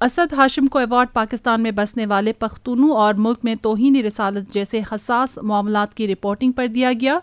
[0.00, 4.80] اسد ہاشم کو ایوارڈ پاکستان میں بسنے والے پختونوں اور ملک میں توہین رسالت جیسے
[4.92, 7.18] حساس معاملات کی رپورٹنگ پر دیا گیا۔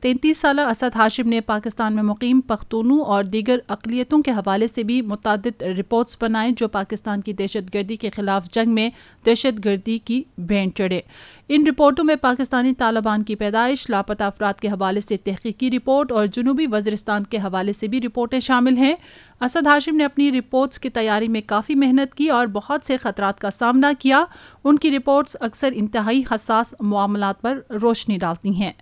[0.00, 4.82] تینتیس سالہ اسد ہاشم نے پاکستان میں مقیم پختونوں اور دیگر اقلیتوں کے حوالے سے
[4.82, 8.90] بھی متعدد رپورٹس بنائے جو پاکستان کی دہشت گردی کے خلاف جنگ میں
[9.26, 11.00] دہشت گردی کی بینڈ چڑھے۔
[11.48, 16.26] ان رپورٹوں میں پاکستانی طالبان کی پیدائش، لاپتہ افراد کے حوالے سے تحقیقی رپورٹ اور
[16.26, 18.94] جنوبی وزرستان کے حوالے سے بھی رپورٹیں شامل ہیں۔
[19.40, 23.40] اسد ہاشم نے اپنی رپورٹس کی تیاری میں کافی محنت کی اور بہت سے خطرات
[23.40, 24.24] کا سامنا کیا۔
[24.64, 28.72] ان کی رپورٹس اکثر انتہائی حساس معاملات پر روشنی ڈالتی ہیں۔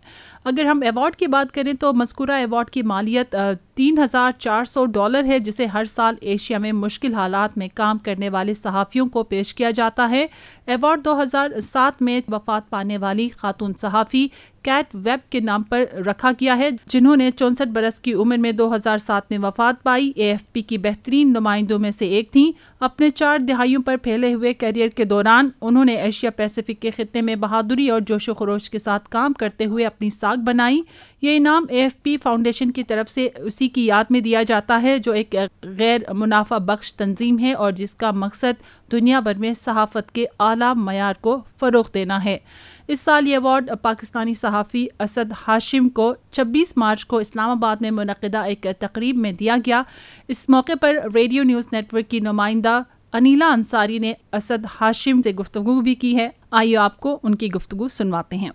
[0.45, 3.37] اگر ہم ایوارڈ کی بات کریں تو مذکورہ ایوارڈ کی مالیت
[3.75, 7.99] تین ہزار چار سو ڈالر ہے، جسے ہر سال ایشیا میں مشکل حالات میں کام
[7.99, 10.27] کرنے والے صحافیوں کو پیش کیا جاتا ہے۔
[10.67, 14.29] ایوارڈ دو ہزار سات میں وفات پانے والی خاتون صحافی
[14.67, 18.53] کیٹ ویب کے نام پر رکھا گیا ہے، جنہوں نے چونسٹھ برس کی عمر میں
[18.53, 22.33] دو ہزار سات میں وفات پائی۔ اے ایف پی کی بہترین نمائندوں میں سے ایک
[22.33, 26.91] تھیں۔ اپنے چار دہائیوں پر پھیلے ہوئے کیریئر کے دوران، انہوں نے ایشیا پیسیفک کے
[26.91, 30.83] خطے میں بہادری اور جوش و خروش کے ساتھ کام کرتے ہوئے اپنی ساکھ بنائی۔
[31.23, 34.83] یہ انعام اے ایف پی فاؤنڈیشن کی طرف سے اسی کی یاد میں دیا جاتا
[34.83, 39.53] ہے، جو ایک غیر منافع بخش تنظیم ہے اور جس کا مقصد دنیا بھر میں
[39.65, 42.39] صحافت کے اعلیٰ معیار کو فروغ دینا ہے۔
[42.89, 47.91] اس سال یہ ایوارڈ پاکستانی صحافی اسد ہاشم کو چھبیس مارچ کو اسلام آباد میں
[47.91, 49.83] منعقدہ ایک تقریب میں دیا گیا۔
[50.29, 52.81] اس موقع پر ریڈیو نیوز نیٹ ورک کی نمائندہ
[53.13, 57.49] انیلا انصاری نے اسد ہاشم سے گفتگو بھی کی ہے۔ آئیے آپ کو ان کی
[57.49, 58.51] گفتگو سنواتے ہیں۔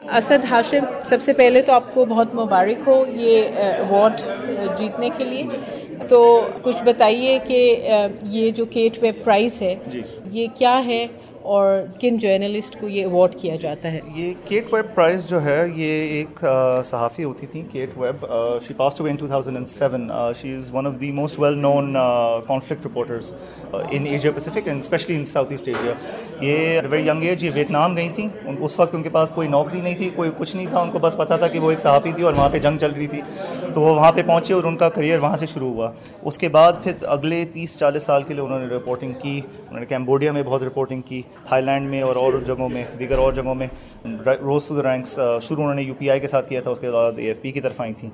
[0.00, 4.20] اسد ہاشم سب سے پہلے تو آپ کو بہت مبارک ہو یہ ایوارڈ
[4.78, 5.44] جیتنے کے لیے۔
[6.08, 7.58] تو کچھ بتائیے کہ
[8.22, 9.74] یہ جو کیٹ ویب پرائز ہے
[10.32, 11.06] یہ کیا ہے؟
[11.48, 15.64] اور کن جرنلسٹ کو یہ ایوارڈ کیا جاتا ہے؟ یہ کیٹ ویب پرائز جو ہے،
[15.74, 16.44] یہ ایک
[16.84, 18.26] صحافی ہوتی تھی Kate Webb
[18.66, 21.58] she passed to in two thousand and seven she is one of the most well
[21.58, 21.96] known
[22.46, 23.32] conflict reporters
[23.72, 25.92] in Asia Pacific and especially in South East Asia
[26.40, 28.28] یہ very young age یہ Vietnam گئی تھیں۔
[28.60, 30.98] اس وقت ان کے پاس کوئی نوکری نہیں تھی، کوئی کچھ نہیں تھا، ان کو
[30.98, 33.20] بس پتا تھا کہ وہ ایک صحافی تھی اور وہاں پہ جنگ چل رہی تھی۔
[33.74, 35.90] تو وہ وہاں پہ پہنچے اور ان کا کریئر وہاں سے شروع ہوا۔
[36.22, 39.76] اس کے بعد پھر اگلے تیس چالیس سال کے لیے انہوں نے رپورٹنگ کی۔ یعنی
[39.76, 43.18] انہوں نے کیمبوڈیا میں بہت رپورٹنگ کی، تھائی لینڈ میں اور اور جگہوں میں، دیگر
[43.18, 43.66] اور جگہوں میں
[44.40, 46.80] روز ٹو دا رینکس شروع انہوں نے یو پی آئی کے ساتھ کیا تھا، اس
[46.80, 48.10] کے بعد اے ایف پی کی طرف آئی تھیں۔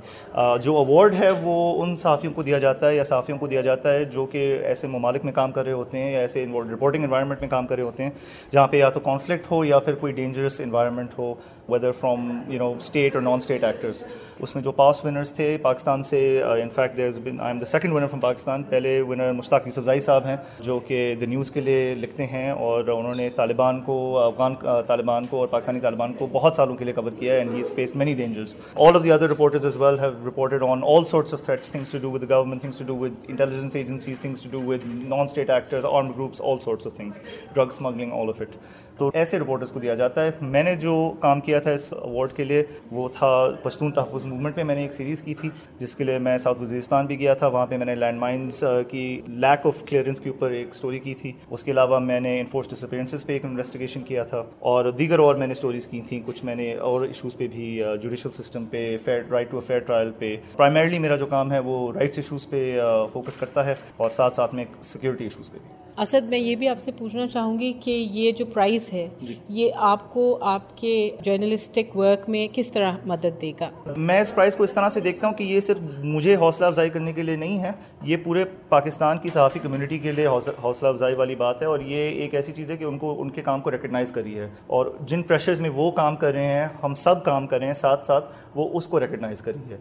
[0.62, 3.92] جو اوارڈ ہے وہ ان صحافیوں کو دیا جاتا ہے یا صحافیوں کو دیا جاتا
[3.92, 7.40] ہے جو کہ ایسے ممالک میں کام کر رہے ہوتے ہیں یا ایسے رپورٹنگ انوائرمنٹ
[7.40, 8.10] میں کام کر رہے ہوتے ہیں،
[8.52, 11.32] جہاں پہ یا تو کانفلکٹ ہو یا پھر کوئی dangerous environment who
[11.68, 14.04] whether from you know state اور نان اسٹیٹ ایکٹرس
[14.38, 17.66] اس میں جو پاس ونرس تھے، پاکستان سے in fact there is been I am the
[17.66, 21.43] second winner from Pakistan پہلے ونر مشتاق یوسف زائی صاحب ہیں، جو کہ دا نیوز
[21.50, 24.54] کے لیے لکھتے ہیں اور انہوں نے طالبان کو، افغان،
[24.86, 27.60] طالبان کو اور پاکستانی طالبان کو بہت سالوں کے لیے کور کیا ہے and he
[27.60, 31.04] is faced many dangerous all of the other reporters as well have reported on all
[31.04, 34.42] sorts of threats things to do with government things to do with intelligence agencies things
[34.42, 37.20] to do with non state actors arm groups all sorts of things
[37.54, 38.56] drug smuggling all of it
[38.98, 42.32] تو ایسے reporters کو دیا جاتا ہے۔ میں نے جو کام کیا تھا اس اوارڈ
[42.32, 45.96] کے لیے، وہ تھا پشتون تحفظ موومنٹ میں میں نے ایک سیریز کی تھی، جس
[45.96, 49.20] کے لیے میں ساؤتھ وزیرستان بھی گیا تھا۔ وہاں پہ میں نے لینڈ مائنس کی
[49.28, 52.70] لیک آف کلیئرنس کے اوپر ایک اسٹوری کی تھی۔ اس کے علاوہ میں نے انفورس
[52.70, 56.44] ڈسپیرنسز پہ ایک انویسٹیگیشن کیا تھا۔ اور دیگر اور میں نے اسٹوریز کی تھیں۔ کچھ
[56.44, 60.36] میں نے اور ایشوز پہ بھی جوڈیشل سسٹم پہ fair right to fair trial پہ۔
[60.56, 62.80] پرائمرلی میرا جو کام ہے، وہ رائٹس ایشوز پہ
[63.12, 66.68] فوکس کرتا ہے۔ اور ساتھ ساتھ میں سیکورٹی ایشوز پہ بھی۔ اسد میں یہ بھی
[66.68, 70.76] آپ سے پوچھنا چاہوں گی کہ یہ جو پرائز ہے جی۔ یہ آپ کو آپ
[70.78, 74.88] کے جرنلسٹک ورک میں کس طرح مدد دے گا میں اس پرائز کو اس طرح
[74.88, 77.70] سے دیکھتا ہوں کہ یہ صرف مجھے حوصلہ افزائی کرنے کے لیے نہیں ہے
[78.02, 82.10] یہ پورے پاکستان کی صحافی کمیونٹی کے لیے حوصلہ افزائی والی بات ہے اور یہ
[82.22, 84.92] ایک ایسی چیز ہے کہ ان کو ان کے کام کو ریکگنائز کری ہے اور
[85.04, 88.06] جن پریشرز میں وہ کام کر رہے ہیں ہم سب کام کر رہے ہیں ساتھ
[88.06, 89.76] ساتھ وہ اس کو ریکگنائز کری ہے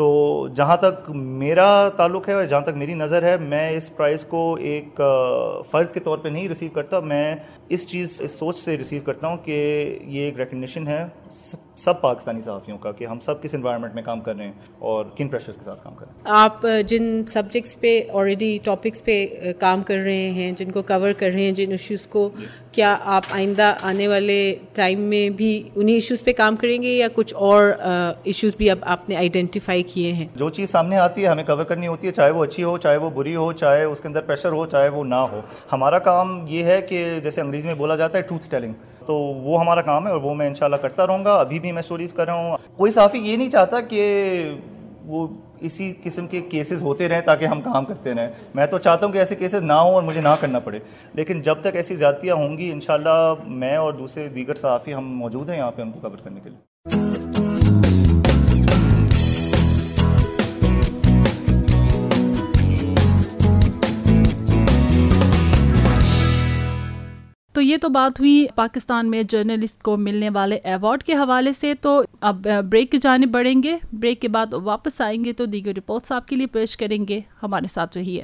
[0.00, 4.24] تو جہاں تک میرا تعلق ہے اور جہاں تک میری نظر ہے، میں اس پرائز
[4.24, 5.00] کو ایک
[5.70, 7.34] فرد کے طور پہ نہیں ریسیو کرتا، میں
[7.68, 9.58] اس چیز، اس سوچ سے ریسیو کرتا ہوں کہ
[10.02, 11.69] یہ ایک ریکگنیشن ہے۔ سب
[12.00, 15.28] پاکستانی صحافیوں کا کہ ہم سب کس انوائرمنٹ میں کام کر رہے ہیں اور کن
[15.28, 19.26] پریشرز کے ساتھ کام کر رہے ہیں؟ آپ جن سبجیکٹس پہ آلریڈی ٹاپکس پہ
[19.58, 22.96] کام کر رہے ہیں جن کو کور کر رہے ہیں جن ایشوز کو جی۔ کیا
[23.06, 24.38] آپ آئندہ آنے والے
[24.74, 27.72] ٹائم میں بھی انہیں ایشوز پہ کام کریں گے یا کچھ اور
[28.24, 31.64] ایشوز بھی اب آپ نے آئیڈینٹیفائی کیے ہیں؟ جو چیز سامنے آتی ہے ہمیں کور
[31.64, 34.22] کرنی ہوتی ہے چاہے وہ اچھی ہو چاہے وہ بری ہو چاہے اس کے اندر
[34.22, 35.40] پریشر ہو چاہے وہ نہ ہو۔
[35.72, 38.72] ہمارا کام یہ ہے کہ جیسے انگریزی میں بولا جاتا ہے ٹروتھ ٹیلنگ
[39.10, 41.80] تو وہ ہمارا کام ہے اور وہ میں انشاءاللہ کرتا رہوں گا۔ ابھی بھی میں
[41.80, 44.02] اسٹوریز کر رہا ہوں۔ کوئی صحافی یہ نہیں چاہتا کہ
[45.04, 45.28] وہ
[45.60, 49.12] اسی قسم کے کیسز ہوتے رہیں تاکہ ہم کام کرتے رہیں۔ میں تو چاہتا ہوں
[49.12, 50.78] کہ ایسے کیسز نہ ہوں اور مجھے نہ کرنا پڑے۔
[51.14, 55.50] لیکن جب تک ایسی زیادتیاں ہوں گی، انشاءاللہ میں اور دوسرے دیگر صحافی ہم موجود
[55.50, 56.69] ہیں یہاں پہ ان کو کور کرنے کے لیے۔
[67.70, 72.02] یہ تو بات ہوئی پاکستان میں جرنلسٹ کو ملنے والے ایوارڈ کے حوالے سے، تو
[72.20, 76.12] اب بریک کی جانب بڑھیں گے۔ بریک کے بعد واپس آئیں گے تو دیگر رپورٹس
[76.12, 78.22] آپ کے لیے پیش کریں گے۔ ہمارے ساتھ رہیے۔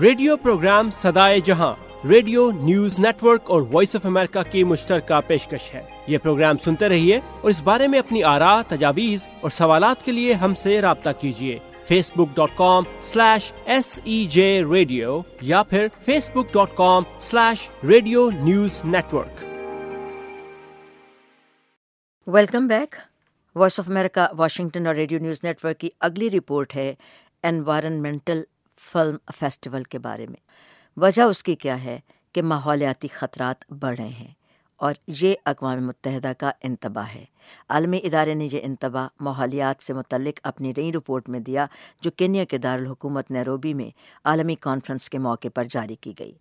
[0.00, 1.74] Radio programme Sadaye Jahan,
[2.08, 7.16] radio news network اور وائس آف امریکہ کی مشترکہ پیشکش ہے۔ یہ پروگرام سنتے رہیے
[7.16, 11.58] اور اس بارے میں اپنی آرا تجاویز اور سوالات کے لیے ہم سے رابطہ کیجیے۔
[12.12, 15.86] Facebook dot com slash S E J radio یا پھر
[16.30, 19.44] Facebook dot com slash radio news network
[22.26, 22.94] welcome back
[23.54, 26.94] Voice of America Washington اور ریڈیو نیوز نیٹورک کی اگلی رپورٹ ہے
[27.42, 28.42] انوائرمنٹل
[28.92, 30.40] فلم فیسٹیول کے بارے میں۔
[30.96, 32.00] وجہ اس کی کیا ہے
[32.32, 34.32] کہ ماحولیاتی خطرات بڑھ رہے ہیں
[34.76, 37.24] اور یہ اقوام متحدہ کا انتباہ ہے۔
[37.68, 41.66] عالمی ادارے نے یہ انتباہ ماحولیات سے متعلق اپنی نئی رپورٹ میں دیا،
[42.00, 43.90] جو کینیا کے دارالحکومت نیروبی میں
[44.24, 46.32] عالمی کانفرنس کے موقع پر جاری کی گئی۔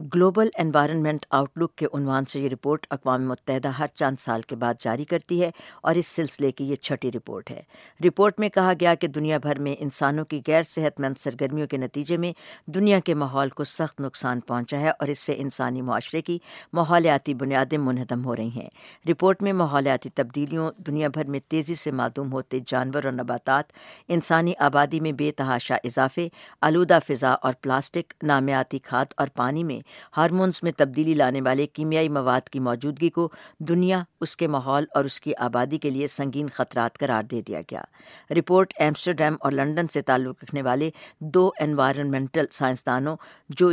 [0.00, 4.56] گلوبل انوائرمنٹ آؤٹ لک کے عنوان سے یہ رپورٹ اقوام متحدہ ہر چند سال کے
[4.56, 5.50] بعد جاری کرتی ہے
[5.82, 7.62] اور اس سلسلے کی یہ چھٹی رپورٹ ہے۔
[8.04, 11.76] رپورٹ میں کہا گیا کہ دنیا بھر میں انسانوں کی غیر صحت مند سرگرمیوں کے
[11.76, 12.32] نتیجے میں
[12.66, 16.38] دنیا کے ماحول کو سخت نقصان پہنچا ہے اور اس سے انسانی معاشرے کی
[16.72, 18.68] ماحولیاتی بنیادیں منہدم ہو رہی ہیں۔
[19.08, 23.64] رپورٹ میں ماحولیاتی تبدیلیوں دنیا بھر میں تیزی سے معدوم ہوتے جانور اور نباتات،
[24.08, 26.28] انسانی آبادی میں بے تحاشا اضافے،
[26.60, 32.08] آلودہ فضا اور پلاسٹک نامیاتی کھاد اور پانی میں ہارمونز میں تبدیلی لانے والے کیمیائی
[32.08, 33.28] مواد کی موجودگی کو
[33.58, 37.60] دنیا، اس کے ماحول اور اس کی آبادی کے لیے سنگین خطرات قرار دے دیا
[37.60, 37.82] گیا۔
[38.30, 43.16] رپورٹ ایمسٹرڈیم اور لنڈن سے تعلق رکھنے والے دو انوائرمنٹل سائنسدانوں
[43.48, 43.70] جو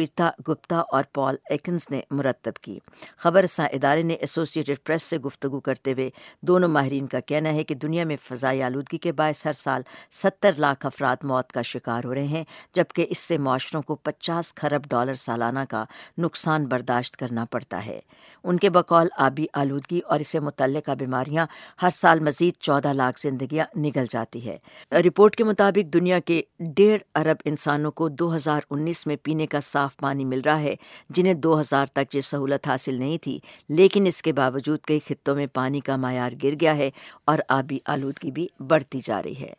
[0.49, 2.79] گپتا اور پال ایکنز نے مرتب کی۔
[3.17, 6.09] خبر رساں ادارے نے ایسوسیٹڈ پریس سے گفتگو کرتے ہوئے
[6.41, 10.51] دونوں ماہرین کا کہنا ہے کہ دنیا میں فضائی آلودگی کے باعث ہر سال ستر
[10.57, 12.43] لاکھ افراد موت کا شکار ہو رہے ہیں،
[12.75, 15.83] جبکہ اس سے معاشروں کو پچاس کھرب ڈالر سالانہ کا
[16.17, 17.99] نقصان برداشت کرنا پڑتا ہے۔
[18.47, 21.45] ان کے بقول آبی آلودگی اور اسے متعلقہ بیماریاں
[21.81, 24.57] ہر سال مزید چودہ لاکھ زندگیاں نگل جاتی ہے۔
[24.91, 29.59] رپورٹ کے مطابق دنیا کے ڈیڑھ ارب انسانوں کو دو ہزار انیس میں پینے کا
[29.59, 30.75] صاف پانی مل رہا ہے،
[31.09, 33.39] جنہیں دو ہزار تک یہ سہولت حاصل نہیں تھی،
[33.69, 36.89] لیکن اس کے باوجود کئی خطوں میں پانی کا معیار گر گیا ہے
[37.25, 39.53] اور آبی آلودگی بھی بڑھتی جا رہی ہے۔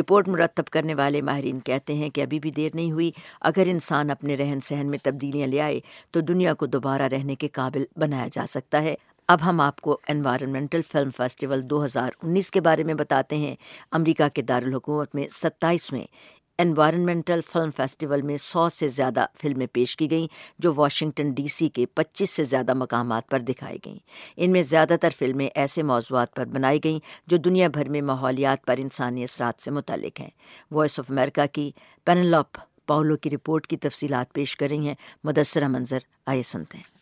[0.00, 4.10] رپورٹ مرتب کرنے والے ماہرین کہتے ہیں کہ ابھی بھی دیر نہیں ہوئی، اگر انسان
[4.10, 5.80] اپنے رہن سہن میں تبدیلیاں لے آئے
[6.10, 8.94] تو دنیا کو دوبارہ رہنے کے قابل بنایا جا سکتا ہے۔
[9.28, 13.56] اب ہم آپ کو انوائرمنٹل فلم فیسٹیول دو ہزار انیس کے بارے میں بتاتے ہیں۔
[13.92, 16.06] امریکہ کے دارالحکومت میں ستائیس میں
[16.58, 20.26] انوائرمنٹل فلم فیسٹیول میں سو سے زیادہ فلمیں پیش کی گئیں،
[20.58, 23.98] جو واشنگٹن ڈی سی کے پچیس سے زیادہ مقامات پر دکھائی گئیں۔
[24.36, 28.66] ان میں زیادہ تر فلمیں ایسے موضوعات پر بنائی گئیں جو دنیا بھر میں ماحولیات
[28.66, 30.30] پر انسانی اثرات سے متعلق ہیں۔
[30.70, 31.70] وائس آف امریکہ کی
[32.04, 36.93] پینلوپ پاولو کی رپورٹ کی تفصیلات پیش کر رہی ہیں۔ مدثرہ منظر آئے سنتے ہیں۔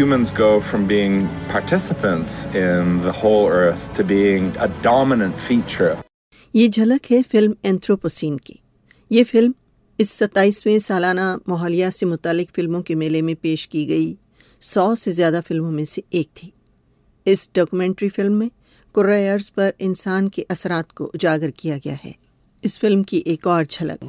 [0.00, 1.20] Humans go from being
[1.54, 5.94] participants in the whole earth to being a dominant feature.
[6.54, 8.54] یہ جھلک ہے فلم اینتھروپوسین کی۔
[9.10, 9.52] یہ فلم
[9.98, 14.14] اس ستائیسویں سالانہ ماحولیات سے متعلق فلموں کے میلے میں پیش کی گئی۔
[14.60, 16.50] سو سے زیادہ فلموں میں سے ایک تھی۔
[17.24, 18.48] اس ڈاکومنٹری فلم میں
[18.94, 22.12] کرز پر انسان کے اثرات کو اجاگر کیا گیا ہے۔
[22.62, 24.04] اس فلم کی ایک اور جھلک۔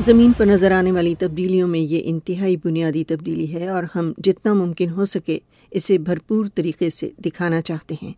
[0.00, 4.54] زمین پر نظر آنے والی تبدیلیوں میں یہ انتہائی بنیادی تبدیلی ہے اور ہم جتنا
[4.54, 5.38] ممکن ہو سکے
[5.70, 8.12] اسے بھرپور طریقے سے دکھانا چاہتے ہیں۔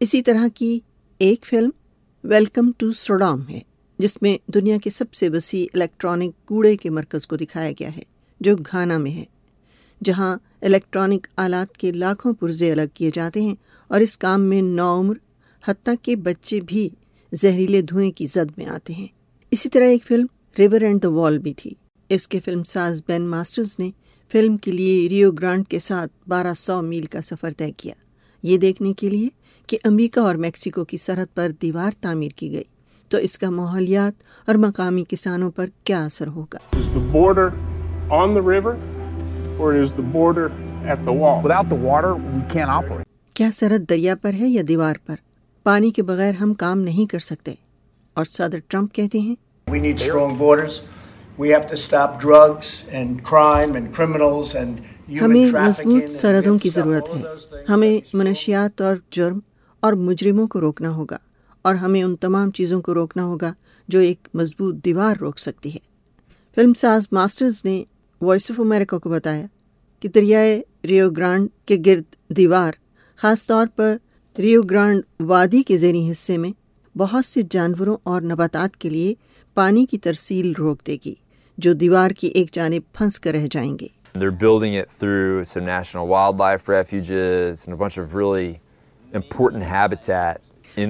[0.00, 0.80] اسی طرح کی
[1.18, 1.70] ایک فلم
[2.24, 3.60] ویلکم ٹو سوڈام ہے،
[3.98, 8.02] جس میں دنیا کے سب سے وسیع الیکٹرانک کوڑے کے مرکز کو دکھایا گیا ہے،
[8.40, 9.24] جو گھانا میں ہے،
[10.04, 13.54] جہاں الیکٹرانک آلات کے لاکھوں پرزے الگ کیے جاتے ہیں
[13.88, 15.14] اور اس کام میں نوعمر،
[15.68, 16.88] حتیٰ کہ بچے بھی
[17.32, 19.15] زہریلے دھوئیں کی زد میں آتے ہیں۔
[19.56, 20.26] اسی طرح ایک فلم
[20.58, 21.70] ریور اینڈ دا وال بھی تھی۔
[22.08, 23.90] اس کے فلم ساز بین ماسٹرز نے
[24.32, 27.94] فلم کے لیے ریو گرانڈ کے ساتھ بارہ سو میل کا سفر طے کیا۔
[28.42, 29.28] یہ دیکھنے کے لیے
[29.66, 32.64] کہ امریکہ اور میکسیکو کی سرحد پر دیوار تعمیر کی گئی۔
[33.08, 36.76] تو اس کا ماحولیات اور مقامی کسانوں پر کیا اثر ہوگا؟
[43.34, 45.14] کیا سرحد دریا پر ہے یا دیوار پر؟
[45.62, 47.54] پانی کے بغیر ہم کام نہیں کر سکتے۔
[48.14, 49.34] اور صدر ٹرمپ کہتے ہیں
[55.22, 57.22] ہمیں مضبوط سرحدوں کی ضرورت ہے۔
[57.68, 59.38] ہمیں منشیات اور جرم
[59.80, 61.18] اور مجرموں کو روکنا ہوگا
[61.62, 63.52] اور ہمیں ان تمام چیزوں کو روکنا ہوگا
[63.88, 65.78] جو ایک مضبوط دیوار روک سکتی ہے۔
[66.54, 67.84] فلم ساز ماسٹرز نے
[68.20, 69.46] وائس آف امریکہ کو بتایا
[70.00, 72.72] کہ دریائے ریو گرانڈ کے گرد دیوار
[73.16, 73.96] خاص طور پر
[74.38, 76.50] ریو گرانڈ وادی کے زیریں حصے میں
[76.98, 79.14] بہت سے جانوروں اور نباتات کے لیے
[79.56, 81.14] پانی کی ترسیل روک دے گی
[81.58, 83.86] جو دیوار کی ایک جانب پھنس کر رہ جائیں گے۔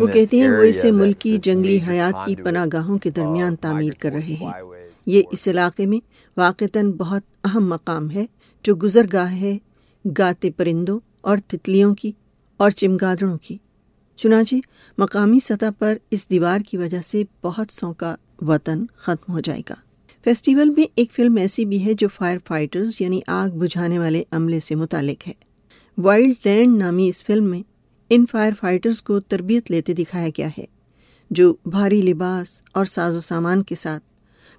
[0.00, 4.10] وہ کہتے ہیں وہ اسے ملکی جنگلی حیات کی پناہ گاہوں کے درمیان تعمیر کر
[4.10, 4.50] رہے ہیں۔
[5.06, 6.00] یہ اس علاقے میں
[6.36, 8.26] واقعتاً بہت اہم مقام ہے
[8.62, 9.58] جو گزر گاہ ہے
[10.18, 12.12] گاتے پرندوں اور تتلیوں کی
[12.56, 13.58] اور چمگادڑوں کی۔
[14.16, 14.54] چنانچہ
[14.98, 19.60] مقامی سطح پر اس دیوار کی وجہ سے بہت سو کا وطن ختم ہو جائے
[19.70, 19.74] گا۔
[20.24, 24.60] فیسٹیول میں ایک فلم ایسی بھی ہے جو فائر فائٹرز یعنی آگ بجھانے والے عملے
[24.60, 25.32] سے متعلق ہے۔
[25.98, 27.62] وائلڈ لینڈ نامی اس فلم میں
[28.10, 30.64] ان فائر فائٹرز کو تربیت لیتے دکھایا گیا ہے
[31.30, 34.02] جو بھاری لباس اور ساز و سامان کے ساتھ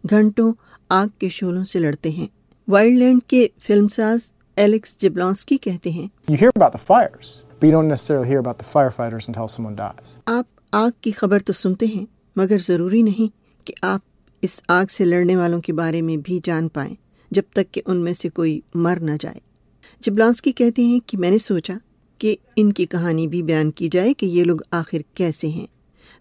[0.10, 0.54] گھنٹوں
[0.90, 2.28] آگ کے شولوں سے لڑتے ہیں۔
[2.68, 6.08] وائلڈ لینڈ کے فلم ساز ایلیکس جبلانسکی کہتے ہیں
[10.26, 12.06] آپ آگ کی خبر تو سنتے ہیں
[12.36, 14.02] مگر ضروری نہیں۔ کہ آپ
[14.44, 16.94] اس آگ سے لڑنے والوں کے بارے میں بھی جان پائیں،
[17.32, 19.40] جب تک کہ ان میں سے کوئی مر نہ جائے۔
[20.02, 21.74] جبلانسکی کہتے ہیں کہ میں نے سوچا
[22.18, 25.66] کہ ان کی کہانی بھی بیان کی جائے کہ یہ لوگ آخر کیسے ہیں،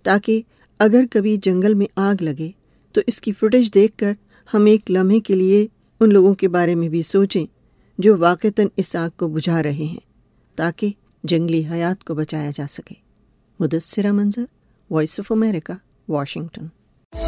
[0.03, 0.43] تاکہ
[0.81, 2.51] اگر کبھی جنگل میں آگ لگے
[2.95, 4.13] تو اس کی فوٹیج دیکھ کر
[4.55, 5.67] ہم ایک لمحے کے لیے
[6.01, 7.45] ان لوگوں کے بارے میں بھی سوچیں
[7.99, 10.01] جو واقعتاً اس آگ کو بجھا رہے ہیں،
[10.59, 10.93] تاکہ
[11.25, 12.95] جنگلی حیات کو بچایا جا سکے۔
[13.61, 14.45] مدثرہ منظر
[14.91, 15.73] وائس آف امریکہ
[16.09, 16.67] واشنگٹن
[17.17, 17.23] تو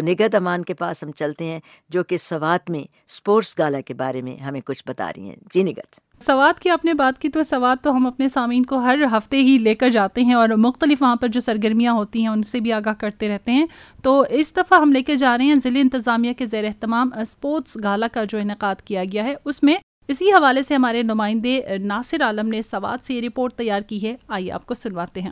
[0.00, 4.22] نگت امان کے پاس ہم چلتے ہیں جو کہ سوات میں اسپورٹس گالا کے بارے
[4.22, 7.42] میں ہمیں کچھ بتا رہی ہیں۔ جی نگت سوات کی آپ نے بات کی تو
[7.42, 11.02] سوات تو ہم اپنے سامعین کو ہر ہفتے ہی لے کر جاتے ہیں اور مختلف
[11.02, 13.66] وہاں پر جو سرگرمیاں ہوتی ہیں ان سے بھی آگاہ کرتے رہتے ہیں۔
[14.02, 17.78] تو اس دفعہ ہم لے کے جا رہے ہیں ضلع انتظامیہ کے زیر اہتمام اسپورٹس
[17.82, 19.76] گالا کا جو انعقاد کیا گیا ہے، اس میں
[20.08, 24.16] اسی حوالے سے ہمارے نمائندے ناصر عالم نے سوات سے یہ رپورٹ تیار کی ہے۔
[24.28, 25.30] آئیے آپ کو سنواتے ہیں۔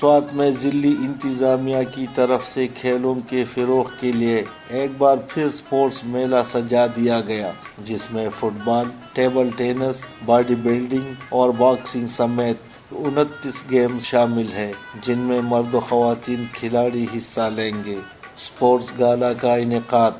[0.00, 5.50] سوات میں ضلعی انتظامیہ کی طرف سے کھیلوں کے فروغ کے لیے ایک بار پھر
[5.54, 7.50] سپورٹس میلہ سجا دیا گیا،
[7.84, 14.72] جس میں football, table tennis, bodybuilding اور باکسنگ سمیت انتیس گیم شامل ہیں،
[15.02, 17.96] جن میں مرد و خواتین کھلاڑی حصہ لیں گے۔
[18.36, 20.12] سپورٹس گالا کا انعقاد،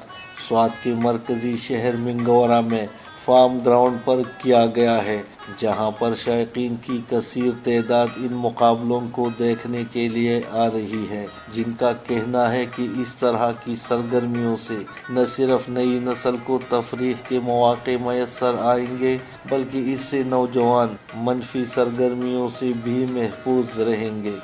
[0.48, 2.86] سوات کے مرکزی شہر منگورا میں
[3.30, 5.22] فارم گراؤنڈ پر کیا گیا ہے،
[5.58, 11.26] جہاں پر شائقین کی کثیر تعداد ان مقابلوں کو دیکھنے کے لیے آ رہی ہے،
[11.54, 14.74] جن کا کہنا ہے کہ اس طرح کی سرگرمیوں سے
[15.10, 19.18] نہ صرف نئی نسل کو تفریح کے مواقع میسر آئیں گے،
[19.50, 24.34] بلکہ اس سے نوجوان منفی سرگرمیوں سے بھی محفوظ رہیں گے۔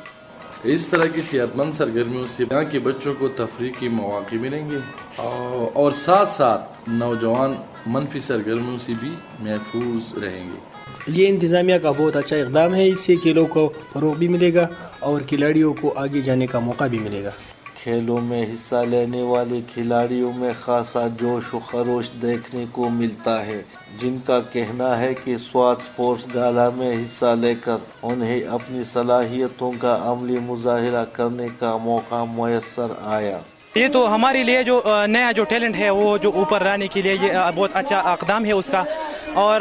[0.64, 4.68] اس طرح کی صحت مند سرگرمیوں سے یہاں کے بچوں کو تفریح کے مواقع ملیں
[4.70, 4.76] گے۔
[5.74, 7.50] اور ساتھ ساتھ نوجوان
[7.86, 9.10] منفی سرگرمیوں سے بھی
[9.40, 10.58] محفوظ رہیں گے۔
[11.06, 14.68] یہ انتظامیہ کا بہت اچھا اقدام ہے اس سے کھیلوں کو فروغ بھی ملے گا
[14.98, 17.30] اور کھلاڑیوں کو آگے جانے کا موقع بھی ملے گا۔
[17.74, 23.62] کھیلوں میں حصہ لینے والے کھلاڑیوں میں خاصا جوش و خروش دیکھنے کو ملتا ہے۔
[24.00, 29.72] جن کا کہنا ہے کہ سوات سپورٹس گالا میں حصہ لے کر انہیں اپنی صلاحیتوں
[29.78, 33.38] کا عملی مظاہرہ کرنے کا موقع میسر آیا۔
[33.76, 37.16] یہ تو ہمارے لیے جو نیا جو ٹیلنٹ ہے وہ جو اوپر رہنے کے لیے
[37.22, 38.84] یہ بہت اچھا اقدام ہے اس کا۔
[39.34, 39.60] اور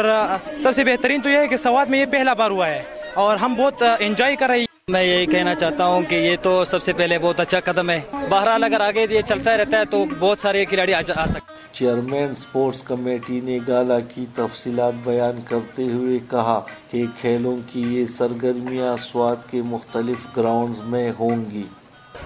[0.64, 3.38] سب سے بہترین تو یہ ہے کہ سوات میں یہ پہلا بار ہوا ہے۔ اور
[3.38, 6.84] ہم بہت انجوائے کر رہے ہیں۔ میں یہی کہنا چاہتا ہوں کہ یہ تو سب
[6.84, 8.00] سے پہلے بہت اچھا قدم ہے۔
[8.30, 12.84] بہرحال اگر آگے یہ چلتا رہتا ہے تو بہت سارے کھلاڑی آ سکتے چیئرمین سپورٹس
[12.84, 16.62] کمیٹی نے گالا کی تفصیلات بیان کرتے ہوئے کہا
[16.92, 21.64] کہ کھیلوں کی یہ سرگرمیاں سوات کے مختلف گراؤنڈز میں ہوں گی۔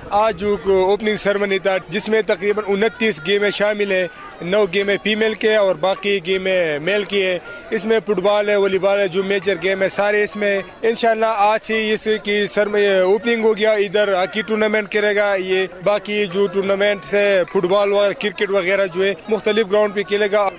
[0.09, 4.07] آج جو اوپننگ سرمنی تھا، جس میں تقریباً انتیس گیمیں شامل ہیں،
[4.41, 7.37] نو گیمیں فیمیل کے اور باقی گیمیں میل کی ہے
[7.69, 10.59] اس میں فٹ بال ہے والی بال ہے، جو میجر گیم ہے، سارے اس میں۔
[10.81, 12.67] انشاءاللہ آج سے اس کی سر
[13.01, 17.91] اوپننگ ہو گیا، ادھر ہاکی ٹورنامنٹ کرے گا۔ یہ باقی جو ٹورنامنٹ سے فٹ بال
[18.19, 20.49] کرکٹ وغیرہ جو ہے مختلف گراؤنڈ پہ کھیلے گا۔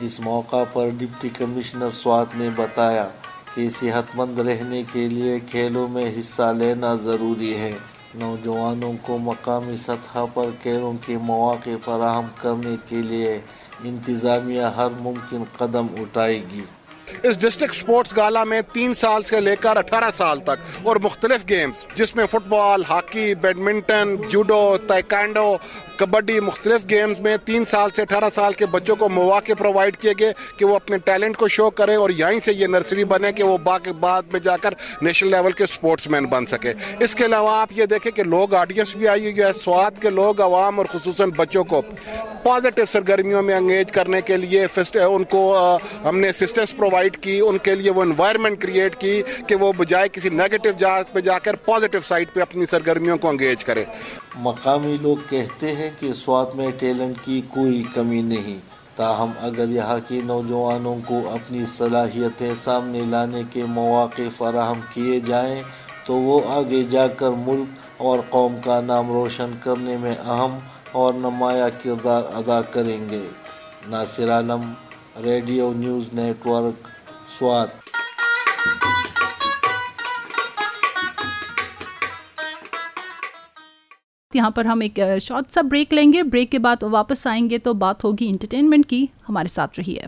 [0.00, 3.08] اس موقع پر ڈپٹی کمشنر سوات نے بتایا
[3.54, 7.72] کہ صحت مند رہنے کے لیے کھیلوں میں حصہ لینا ضروری ہے۔
[8.14, 13.38] نوجوانوں کو مقامی سطح پر کھیلوں کے مواقع فراہم کرنے کے لیے
[13.84, 16.62] انتظامیہ ہر ممکن قدم اٹھائے گی۔
[17.22, 21.48] اس ڈسٹرکٹ سپورٹس گالا میں تین سال سے لے کر اٹھارہ سال تک اور مختلف
[21.48, 25.56] گیمز، جس میں football, hockey, badminton, judo, taekwondo
[26.00, 30.12] kabaddi مختلف گیمز میں تین سال سے اٹھارہ سال کے بچوں کو مواقع پرووائڈ کیے
[30.18, 33.42] گئے کہ وہ اپنے ٹیلنٹ کو شو کریں اور یہیں سے یہ نرسری بنے کہ
[33.42, 37.50] وہ بعد میں جا کر نیشنل لیول کے سپورٹس مین بن سکے۔ اس کے علاوہ
[37.56, 40.86] آپ یہ دیکھیں کہ لوگ آڈینس بھی آئی ہوئی ہے، سواد کے لوگ عوام اور
[40.92, 41.82] خصوصاً بچوں کو
[42.42, 45.42] پازیٹیو سرگرمیوں میں انگیج کرنے کے لیے ان کو
[46.04, 50.08] ہم نے اسسٹنس پرووائڈ کی، ان کے لیے وہ انوائرمنٹ کریٹ کی کہ وہ بجائے
[50.12, 53.84] کسی نیگیٹو جات پہ جا کر پازیٹیو سائٹ پہ اپنی سرگرمیوں کو انگیج کرے۔
[54.40, 58.58] مقامی لوگ کہتے ہیں کہ سوات میں ٹیلنٹ کی کوئی کمی نہیں۔
[58.96, 65.62] تاہم، اگر یہاں کے نوجوانوں کو اپنی صلاحیتیں سامنے لانے کے مواقع فراہم کیے جائیں،
[66.06, 67.66] تو وہ آگے جا کر ملک
[67.96, 70.58] اور قوم کا نام روشن کرنے میں اہم
[70.92, 73.26] اور نمایاں کردار ادا کریں گے۔
[73.88, 74.60] Nasir Alam,
[75.24, 76.04] radio news
[76.46, 76.88] network,
[77.38, 77.68] Swat.
[84.34, 87.58] یہاں پر ہم ایک شارٹ سا بریک لیں گے۔ بریک کے بعد واپس آئیں گے
[87.58, 90.04] تو بات ہوگی انٹرٹینمنٹ کی۔ ہمارے ساتھ رہی ہے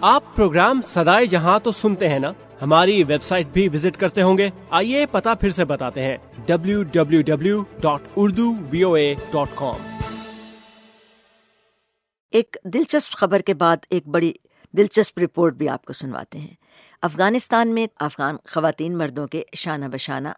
[0.00, 4.38] آپ پروگرام سدائے جہاں تو سنتے ہیں نا؟ ہماری ویب سائٹ بھی وزٹ کرتے ہوں
[4.38, 9.14] گے۔ آئیے پتا پھر سے بتاتے ہیں۔ W W W dot Urdu V O A
[9.32, 9.98] dot com
[12.30, 14.32] ایک دلچسپ خبر کے بعد ایک بڑی
[14.76, 16.54] دلچسپ رپورٹ بھی آپ کو سنواتے ہیں۔
[17.02, 20.28] افغانستان میں افغان خواتین مردوں کے شانہ بشانہ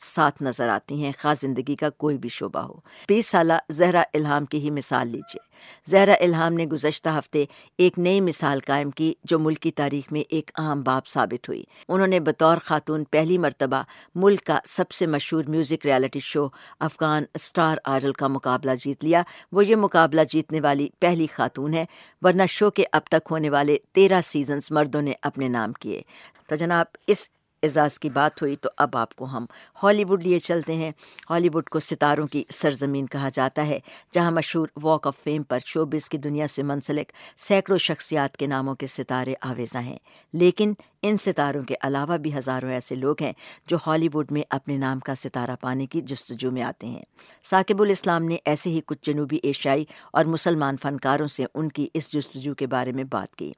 [0.00, 2.74] ساتھ نظر آتی ہیں، خاص زندگی کا کوئی بھی شعبہ ہو۔
[3.08, 5.48] بیس سالہ زہرا الہام کی ہی مثال لیجیے۔
[5.90, 7.44] زہرا الہام نے گزشتہ ہفتے
[7.78, 11.64] ایک نئی مثال قائم کی جو ملک کی تاریخ میں ایک اہم باب ثابت ہوئی۔
[11.88, 13.82] انہوں نے بطور خاتون پہلی مرتبہ
[14.14, 16.46] ملک کا سب سے مشہور music reality show
[16.80, 19.22] Afghan Star آئرل کا مقابلہ جیت لیا۔
[19.52, 21.84] وہ یہ مقابلہ جیتنے والی پہلی خاتون ہے
[22.22, 26.02] ورنہ شو کے اب تک ہونے والے تیرہ سیزنز مردوں نے اپنے نام کیے۔
[26.48, 27.30] تو جناب، اس
[27.62, 29.46] اعزاز کی بات ہوئی تو اب آپ کو ہم
[29.82, 30.92] ہالی ووڈ لیے چلتے ہیں۔
[31.30, 33.78] ہالی ووڈ کو ستاروں کی سرزمین کہا جاتا ہے،
[34.14, 38.74] جہاں مشہور واک آف فیم پر شوبز کی دنیا سے منسلک سینکڑوں شخصیات کے ناموں
[38.74, 39.98] کے ستارے آویزاں ہیں۔
[40.32, 43.32] لیکن ان ستاروں کے علاوہ بھی ہزاروں ایسے لوگ ہیں
[43.66, 47.02] جو ہالی ووڈ میں اپنے نام کا ستارہ پانے کی جستجو میں آتے ہیں۔
[47.44, 52.12] ثاقب الاسلام نے ایسے ہی کچھ جنوبی ایشیائی اور مسلمان فنکاروں سے ان کی اس
[52.12, 53.52] جستجو کے بارے میں بات کی۔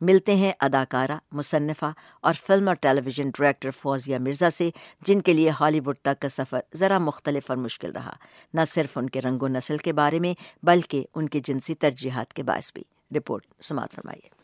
[0.00, 4.70] ملتے ہیں اداکارہ، مصنفہ اور فلم اور television director Fauzia Mirza سے،
[5.06, 8.12] جن کے لیے ہالی ووڈ تک کا سفر ذرا مختلف اور مشکل رہا۔
[8.54, 12.34] نہ صرف ان کے رنگ و نسل کے بارے میں، بلکہ ان کی جنسی ترجیحات
[12.34, 12.82] کے باعث بھی۔
[13.16, 14.35] رپورٹ، سماعت فرمائیے۔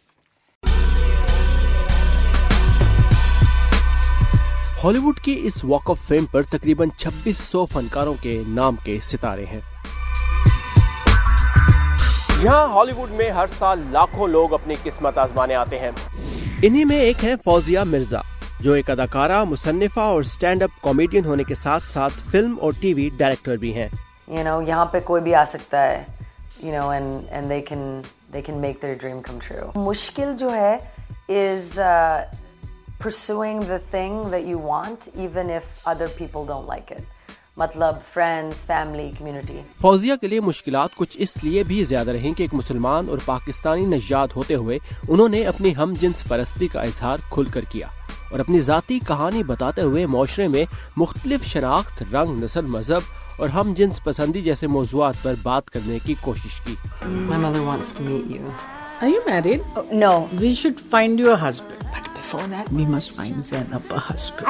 [4.85, 8.99] ہالی ووڈ کی اس واک آف فیم پر تقریباً چھبیس سو فنکاروں کے نام کے
[9.03, 9.61] ستارے ہیں۔
[12.43, 15.91] یہاں ہالی ووڈ میں ہر سال لاکھوں لوگ اپنی قسمت آزمانے آتے ہیں۔
[16.63, 18.21] انہی میں ایک ہے فوزیہ مرزا
[18.61, 22.95] جو ایک اداکارہ مصنفہ اور سٹینڈ اپ کامیڈین ہونے کے ساتھ ساتھ فلم اور ٹی
[22.95, 23.89] وی ڈائریکٹر بھی ہیں۔
[24.29, 26.05] You know یہاں پہ کوئی بھی آ سکتا ہے
[26.65, 27.89] know and and they can
[28.35, 30.77] they can make their dream come true مشکل جو ہے
[31.79, 32.42] uh,
[33.03, 37.03] pursuing the thing that you want even if other people don't like it.
[37.57, 42.43] مطلب فرینڈس فیملی کمیونٹی فوزیہ کے لیے مشکلات کچھ اس لیے بھی زیادہ رہیں کہ
[42.43, 44.79] ایک مسلمان اور پاکستانی نژاد ہوتے ہوئے
[45.09, 47.87] انہوں نے اپنی ہم جنس پرستی کا اظہار کھل کر کیا
[48.31, 50.65] اور اپنی ذاتی کہانی بتاتے ہوئے معاشرے میں
[50.97, 56.15] مختلف شناخت رنگ نسل مذہب اور ہم جنس پسندی جیسے موضوعات پر بات کرنے کی
[56.21, 56.75] کوشش کی۔
[59.03, 59.65] Are you married?
[59.75, 60.29] Oh, no.
[60.41, 61.85] We should find you a husband.
[61.93, 64.47] But before that, we must find Zainab a husband.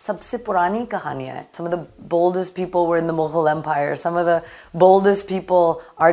[0.00, 0.16] Some
[1.66, 3.96] of the boldest people were in the Mughal Empire.
[3.96, 4.42] Some of the
[4.72, 6.12] boldest people are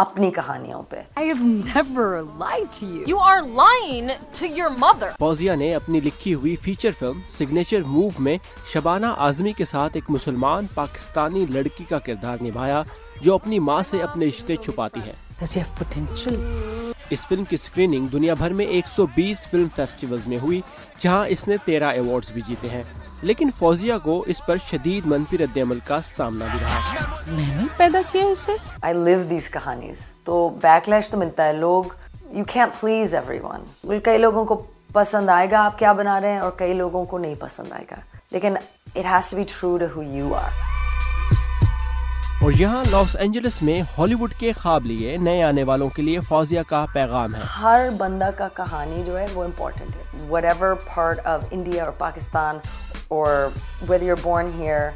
[0.00, 1.00] اپنی کہانیوں پہ۔
[5.18, 8.38] فوزیہ نے اپنی لکھی ہوئی feature film signature move میں
[8.72, 12.82] شبانہ اعظمی کے ساتھ ایک مسلمان پاکستانی لڑکی کا کردار نبھایا
[13.20, 15.12] جو اپنی ماں سے اپنے رشتے چھپاتی ہے۔
[17.10, 20.60] اس فلم کی اسکریننگ دنیا بھر میں ایک سو بیس فلم فیسٹیول میں ہوئی
[20.98, 22.82] جہاں اس نے تیرہ ایوارڈز بھی جیتے ہیں۔
[23.22, 26.94] لیکن فوزیہ کو اس پر شدید منفی رد عمل کا سامنا بھی رہا۔
[27.28, 28.52] میں نے پیدا کیا اسے۔
[28.82, 31.84] آئی لیو دیز کہانیز تو بیک لیش تو ملتا ہے۔ لوگ
[32.30, 34.62] you can please everyone کئی لوگوں کو
[34.92, 37.84] پسند آئے گا آپ کیا بنا رہے ہیں اور کئی لوگوں کو نہیں پسند آئے
[37.90, 37.96] گا۔
[38.32, 38.56] لیکن
[38.96, 40.50] it has to be true to who you are
[42.42, 46.20] اور یہاں لاس اینجلس میں ہالی ووڈ کے خواب لیے نئے آنے والوں کے لیے
[46.20, 50.74] فوزیہ کا پیغام ہے۔ ہر بندہ کا کہانی جو ہے وہ امپورٹنٹ ہے۔ Whatever
[50.74, 52.58] part of India اور Pakistan
[53.10, 53.52] or
[53.86, 54.94] whether you're born here,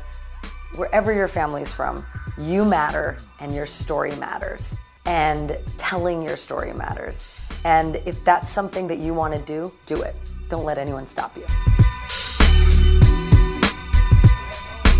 [0.77, 2.07] wherever your family's from,
[2.39, 4.77] you matter and your story matters.
[5.07, 7.27] And telling your story matters.
[7.65, 10.17] And if that's something that you want to do, do it.
[10.49, 11.45] Don't let anyone stop you.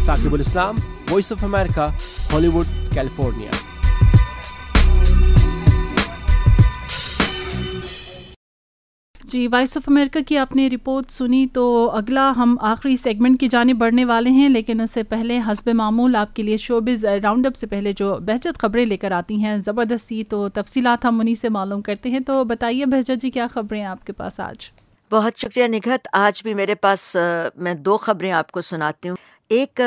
[0.05, 1.95] Saqib Islam, Voice of America,
[2.29, 3.51] Hollywood, California.
[9.35, 13.47] جی voice of America کی آپ نے report سنی تو اگلا ہم آخری segment کی
[13.49, 17.47] جانب بڑھنے والے ہیں، لیکن اس سے پہلے حسب معمول آپ کے لیے شوبز راؤنڈ
[17.47, 21.35] اپ سے پہلے جو بہجت خبریں لے کر آتی ہیں زبردستی تو تفصیلات ہم انہیں
[21.41, 24.71] سے معلوم کرتے ہیں۔ تو بتائیے بہجت جی کیا خبریں ہیں آپ کے پاس آج؟
[25.11, 27.17] بہت شکریہ نگہت۔ آج بھی میرے پاس
[27.57, 29.17] میں دو خبریں آپ کو سناتی ہوں۔
[29.51, 29.81] ایک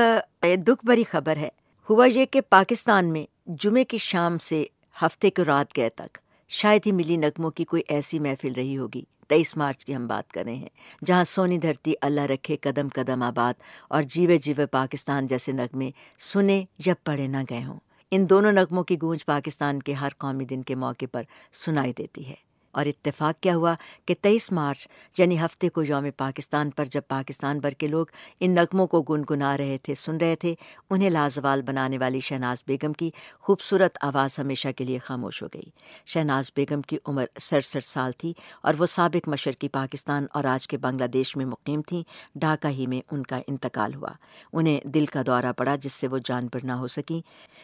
[0.67, 1.49] دکھ بھری خبر ہے۔
[1.89, 3.25] ہوا یہ کہ پاکستان میں
[3.59, 4.63] جمعے کی شام سے
[5.01, 6.17] ہفتے کو رات گئے تک
[6.49, 10.31] شاید ہی ملی نغموں کی کوئی ایسی محفل رہی ہوگی۔ تیئیس مارچ کی ہم بات
[10.31, 10.69] کر رہے ہیں،
[11.05, 13.53] جہاں سونی دھرتی اللہ رکھے قدم قدم آباد
[13.89, 17.79] اور جیوے جیوے پاکستان جیسے نغمے سنے یا پڑھے نہ گئے ہوں۔
[18.11, 21.23] ان دونوں نغموں کی گونج پاکستان کے ہر قومی دن کے موقع پر
[21.53, 24.87] سنائی دیتی ہے۔ اور اتفاق کیا ہوا کہ تیئیس مارچ
[25.17, 28.05] یعنی ہفتے کو یوم پاکستان پر جب پاکستان بھر کے لوگ
[28.39, 30.55] ان نغموں کو گنگنا رہے تھے، سن رہے تھے،
[30.89, 33.09] انہیں لازوال بنانے والی شہناز بیگم کی
[33.39, 35.69] خوبصورت آواز ہمیشہ کے لیے خاموش ہو گئی۔
[36.05, 40.77] شہناز بیگم کی عمر سڑسٹھ سال تھی اور وہ سابق مشرقی پاکستان اور آج کے
[40.77, 42.03] بنگلہ دیش میں مقیم تھیں،
[42.35, 44.09] ڈھاکہ ہی میں ان کا انتقال ہوا۔
[44.53, 47.21] انہیں دل کا دورہ پڑا جس سے وہ جان پر نہ ہو سکیں۔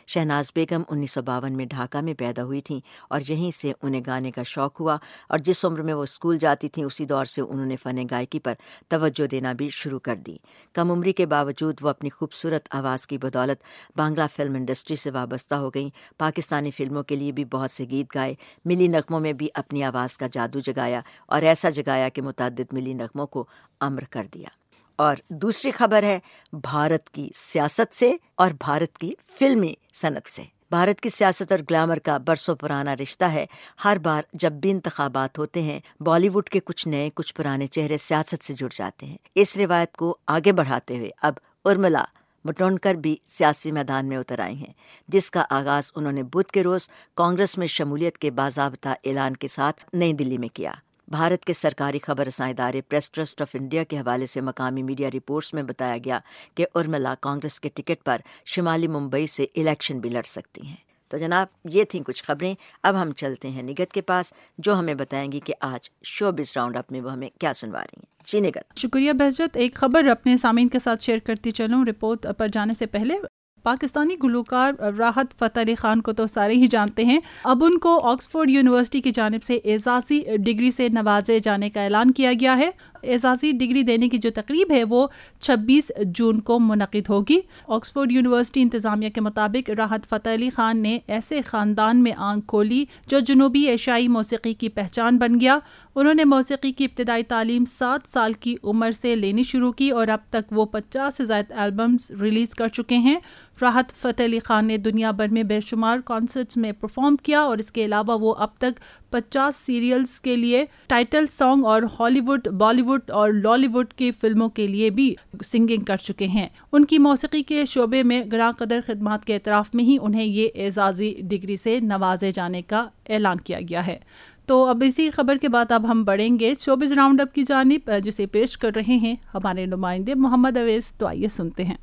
[0.07, 2.79] شہناز بیگم انیس سو باون میں ڈھاکہ میں پیدا ہوئی تھیں
[3.09, 4.92] اور یہیں سے انہیں گانے کا شوق ہوا۔
[5.29, 8.39] اور جس عمر میں وہ اسکول جاتی تھیں، اسی دور سے انہوں نے فن گائکی
[8.39, 8.53] پر
[8.87, 10.37] توجہ دینا بھی شروع کر دی۔
[10.73, 13.63] کم عمری کے باوجود وہ اپنی خوبصورت آواز کی بدولت
[13.95, 18.15] بانگلہ فلم انڈسٹری سے وابستہ ہو گئیں۔ پاکستانی فلموں کے لیے بھی بہت سے گیت
[18.15, 18.35] گائے۔
[18.65, 22.93] ملی نغموں میں بھی اپنی آواز کا جادو جگایا اور ایسا جگایا کہ متعدد ملی
[22.93, 23.45] نغموں کو
[23.79, 24.47] امر کر دیا۔
[24.95, 26.19] اور دوسری خبر ہے،
[26.53, 30.43] بھارت کی سیاست سے اور بھارت کی فلمی صنعت سے۔
[30.73, 33.45] بھارت کی سیاست اور گلیمر کا برسوں پرانا رشتہ ہے۔
[33.83, 37.97] ہر بار جب بھی انتخابات ہوتے ہیں، بالی ووڈ کے کچھ نئے، کچھ پرانے چہرے
[37.97, 41.33] سیاست سے جڑ جاتے ہیں۔ اس روایت کو آگے بڑھاتے ہوئے اب
[41.65, 42.03] ارملا
[42.45, 44.73] مٹونکر بھی سیاسی میدان میں اتر آئی ہیں،
[45.07, 49.47] جس کا آغاز انہوں نے بدھ کے روز کانگریس میں شمولیت کے باضابطہ اعلان کے
[49.47, 50.71] ساتھ نئی دلی میں کیا۔
[51.07, 55.09] بھارت کے سرکاری خبر رساں ادارے پریس ٹرسٹ آف انڈیا کے حوالے سے مقامی میڈیا
[55.13, 56.19] رپورٹس میں بتایا گیا
[56.55, 60.75] کہ ارملا کانگریس کے ٹکٹ پر شمالی ممبئی سے الیکشن بھی لڑ سکتی ہیں۔
[61.07, 64.93] تو جناب، یہ تھیں کچھ خبریں۔ اب ہم چلتے ہیں نگت کے پاس، جو ہمیں
[64.93, 68.31] بتائیں گی کہ آج شو بز راؤنڈ اپ میں وہ ہمیں کیا سنوا رہی ہیں۔
[68.31, 72.47] جی نگت۔ شکریہ بہجت۔ ایک خبر اپنے سامعین کے ساتھ شیئر کرتی چلوں۔ رپورٹ پر
[72.47, 73.17] جانے سے پہلے
[73.63, 77.99] پاکستانی گلوکار راحت فتح علی خان کو تو سارے ہی جانتے ہیں۔ اب ان کو
[78.11, 82.71] آکسفورڈ یونیورسٹی کی جانب سے اعزازی ڈگری سے نوازے جانے کا اعلان کیا گیا ہے۔
[83.03, 85.07] اعزازی ڈگری دینے کی جو تقریب ہے وہ
[85.39, 90.99] چھبیس جون کو منعقد ہوگی۔ آکسفورڈ یونیورسٹی انتظامیہ کے مطابق راحت فتح علی خان نے
[91.07, 95.59] ایسے خاندان میں آنکھ کھولی جو جنوبی ایشیائی موسیقی کی پہچان بن گیا۔
[95.95, 100.07] انہوں نے موسیقی کی ابتدائی تعلیم سات سال کی عمر سے لینی شروع کی اور
[100.07, 103.19] اب تک وہ پچاس سے زائد البمز ریلیز کر چکے ہیں۔
[103.61, 107.57] راحت فتح علی خان نے دنیا بھر میں بے شمار کانسرٹس میں پرفارم کیا اور
[107.57, 108.79] اس کے علاوہ وہ اب تک
[109.09, 114.11] پچاس سیریلز کے لیے ٹائٹل سانگ اور ہالی ووڈ، بالی ووڈ اور لالی ووڈ کی
[114.11, 115.15] فلموں کے لیے بھی
[115.45, 119.69] سنگنگ کر چکے ہیں۔ ان کی موسیقی کے شعبے میں گراں قدر خدمات کے اعتراف
[119.73, 123.99] میں ہی انہیں یہ اعزازی ڈگری سے نوازے جانے کا اعلان کیا گیا ہے۔
[124.45, 127.91] تو اب اسی خبر کے بعد اب ہم بڑھیں گے۔ چوبیس راؤنڈ اپ کی جانب،
[128.03, 131.77] جسے پیش کر رہے ہیں ہمارے نمائندے محمد اویز تو آئیے سنتے ہیں۔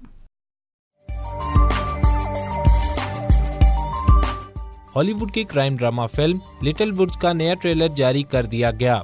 [4.97, 9.01] ہالی ووڈ کی crime drama film Little Woods کا نیا ٹریلر جاری کر دیا گیا۔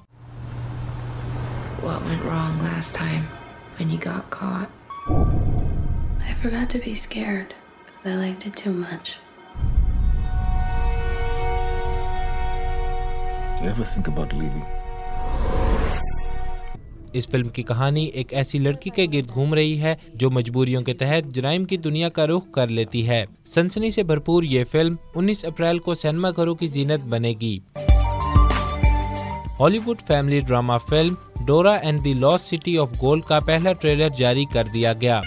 [17.13, 20.95] اس فلم کی کہانی ایک ایسی لڑکی کے گرد گھوم رہی ہے جو مجبوریوں کے
[20.95, 25.45] تحت جرائم کی دنیا کا رخ کر لیتی ہے۔ سنسنی سے بھرپور یہ فلم انیس
[25.45, 27.59] اپریل کو سینما گھروں کی زینت بنے گی۔
[29.61, 31.15] Hollywood family drama film
[31.47, 35.21] ڈوراڈ دیس سیٹی آف گولڈ کا پہلا ٹریلر جاری کر دیا گیا۔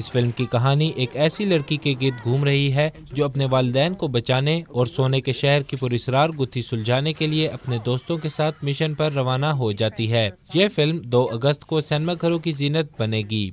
[0.00, 3.94] اس فلم کی کہانی ایک ایسی لڑکی کے گرد گھوم رہی ہے جو اپنے والدین
[3.94, 8.28] کو بچانے اور سونے کے شہر کی پراسرار گتھی سلجھانے کے لیے اپنے دوستوں کے
[8.28, 12.50] ساتھ مشن پر روانہ ہو جاتی ہے۔ یہ فلم دو اگست کو سینما گھروں کی
[12.50, 13.50] زینت بنے گی۔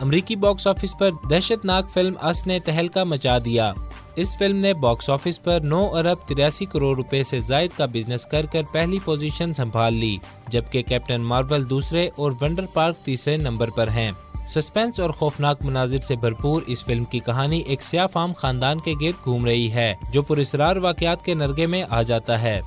[0.00, 3.72] امریکی باکس آفس پر دہشت ناک فلم اس نے تہلکہ مچا دیا۔
[4.16, 8.26] اس فلم نے باکس آفس پر نو ارب تراسی کروڑ روپے سے زائد کا بزنس
[8.26, 10.16] کر کر پہلی پوزیشن سنبھال لی،
[10.48, 14.12] جبکہ کیپٹن مارول دوسرے اور ونڈر پارک تیسرے نمبر پر ہیں۔
[14.46, 18.94] سسپینس اور خوفناک مناظر سے بھرپور اس فلم کی کہانی ایک سیاہ فام خاندان کے
[19.00, 22.60] گرد گھوم رہی ہے جو پراسرار واقعات کے نرگے میں آ جاتا ہے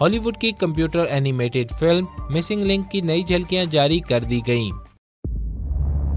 [0.00, 4.70] ہالی ووڈ کی computer animated film missing link کی نئی جھلکیاں جاری کر دی گئیں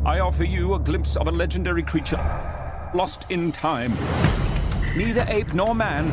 [0.03, 2.21] I offer you a glimpse of a legendary creature,
[2.95, 3.93] lost in time.
[4.95, 6.11] Neither ape nor man,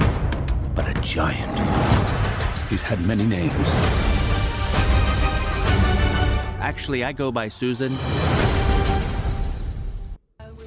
[0.75, 1.65] but a giant.
[2.69, 4.08] He's had many names.
[6.61, 7.93] Actually, I go by Susan.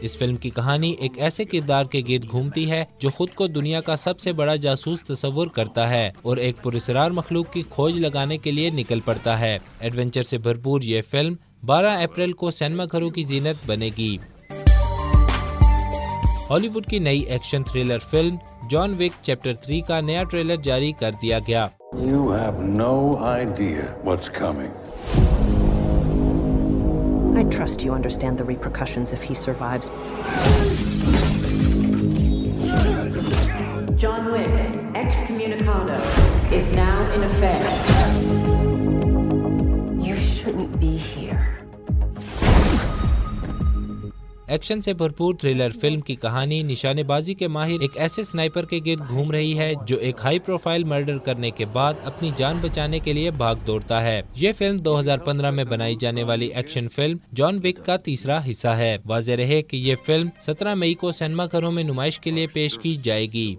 [0.02, 3.82] اس film کی کہانی ایک ایسے کردار کے گرد گھومتی ہے جو خود کو دنیا
[3.82, 8.38] کا سب سے بڑا جاسوس تصور کرتا ہے اور ایک پراسرار مخلوق کی کھوج لگانے
[8.38, 11.36] کے لیے نکل پڑتا ہے ایڈونچر سے بھرپور یہ فلم
[11.66, 14.16] بارہ اپریل کو سینما گھروں کی زینت بنے گی
[16.50, 18.36] ہالی ووڈ کی نئی ایکشن تھرلر فلم
[18.70, 21.68] جان وک چیپٹر 3 کا نیا ٹریلر جاری کر دیا گیا
[22.02, 25.31] You have no idea what's coming.
[27.36, 29.90] I trust you understand the repercussions if he survives.
[33.96, 34.50] John Wick,
[34.94, 36.00] excommunicado,
[36.52, 37.66] is now in effect.
[40.06, 41.61] You shouldn't be here.
[44.52, 48.80] Action سے بھرپور thriller film کی کہانی نشانے بازی کے ماہر ایک ایسے سنائپر کے
[48.86, 53.00] گرد گھوم رہی ہے جو ایک ہائی پروفائل مرڈر کرنے کے بعد اپنی جان بچانے
[53.00, 56.90] کے لیے بھاگ دوڑتا ہے۔ یہ فلم دو ہزار پندرہ میں بنائی جانے والی ایکشن
[56.90, 61.12] فلم جان وک کا تیسرا حصہ ہے۔ واضح رہے کہ یہ فلم سترہ مئی کو
[61.12, 63.56] سینما گھروں میں نمائش کے لیے پیش کی جائے گی۔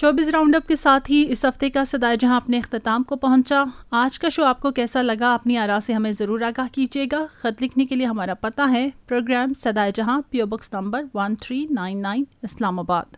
[0.00, 3.64] شوبز راؤنڈ اپ کے ساتھ ہی اس ہفتے کا سدائے جہاں اپنے اختتام کو پہنچا۔
[3.90, 7.26] آج کا شو آپ کو کیسا لگا اپنی آرا سے ہمیں ضرور آگاہ کیجیے گا۔
[7.32, 11.66] خط لکھنے کے لیے ہمارا پتہ ہے، programme Sadaye Jahan, P O box number one three
[11.70, 12.24] nine nine
[12.78, 13.16] Islamabad.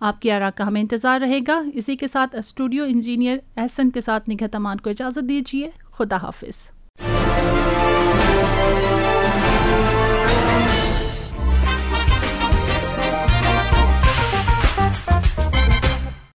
[0.00, 4.00] آپ کی آرا کا ہمیں انتظار رہے گا۔ اسی کے ساتھ اسٹوڈیو انجینئر احسن کے
[4.00, 6.79] ساتھ نگہت امان کو اجازت دیجیے۔ خدا حافظ۔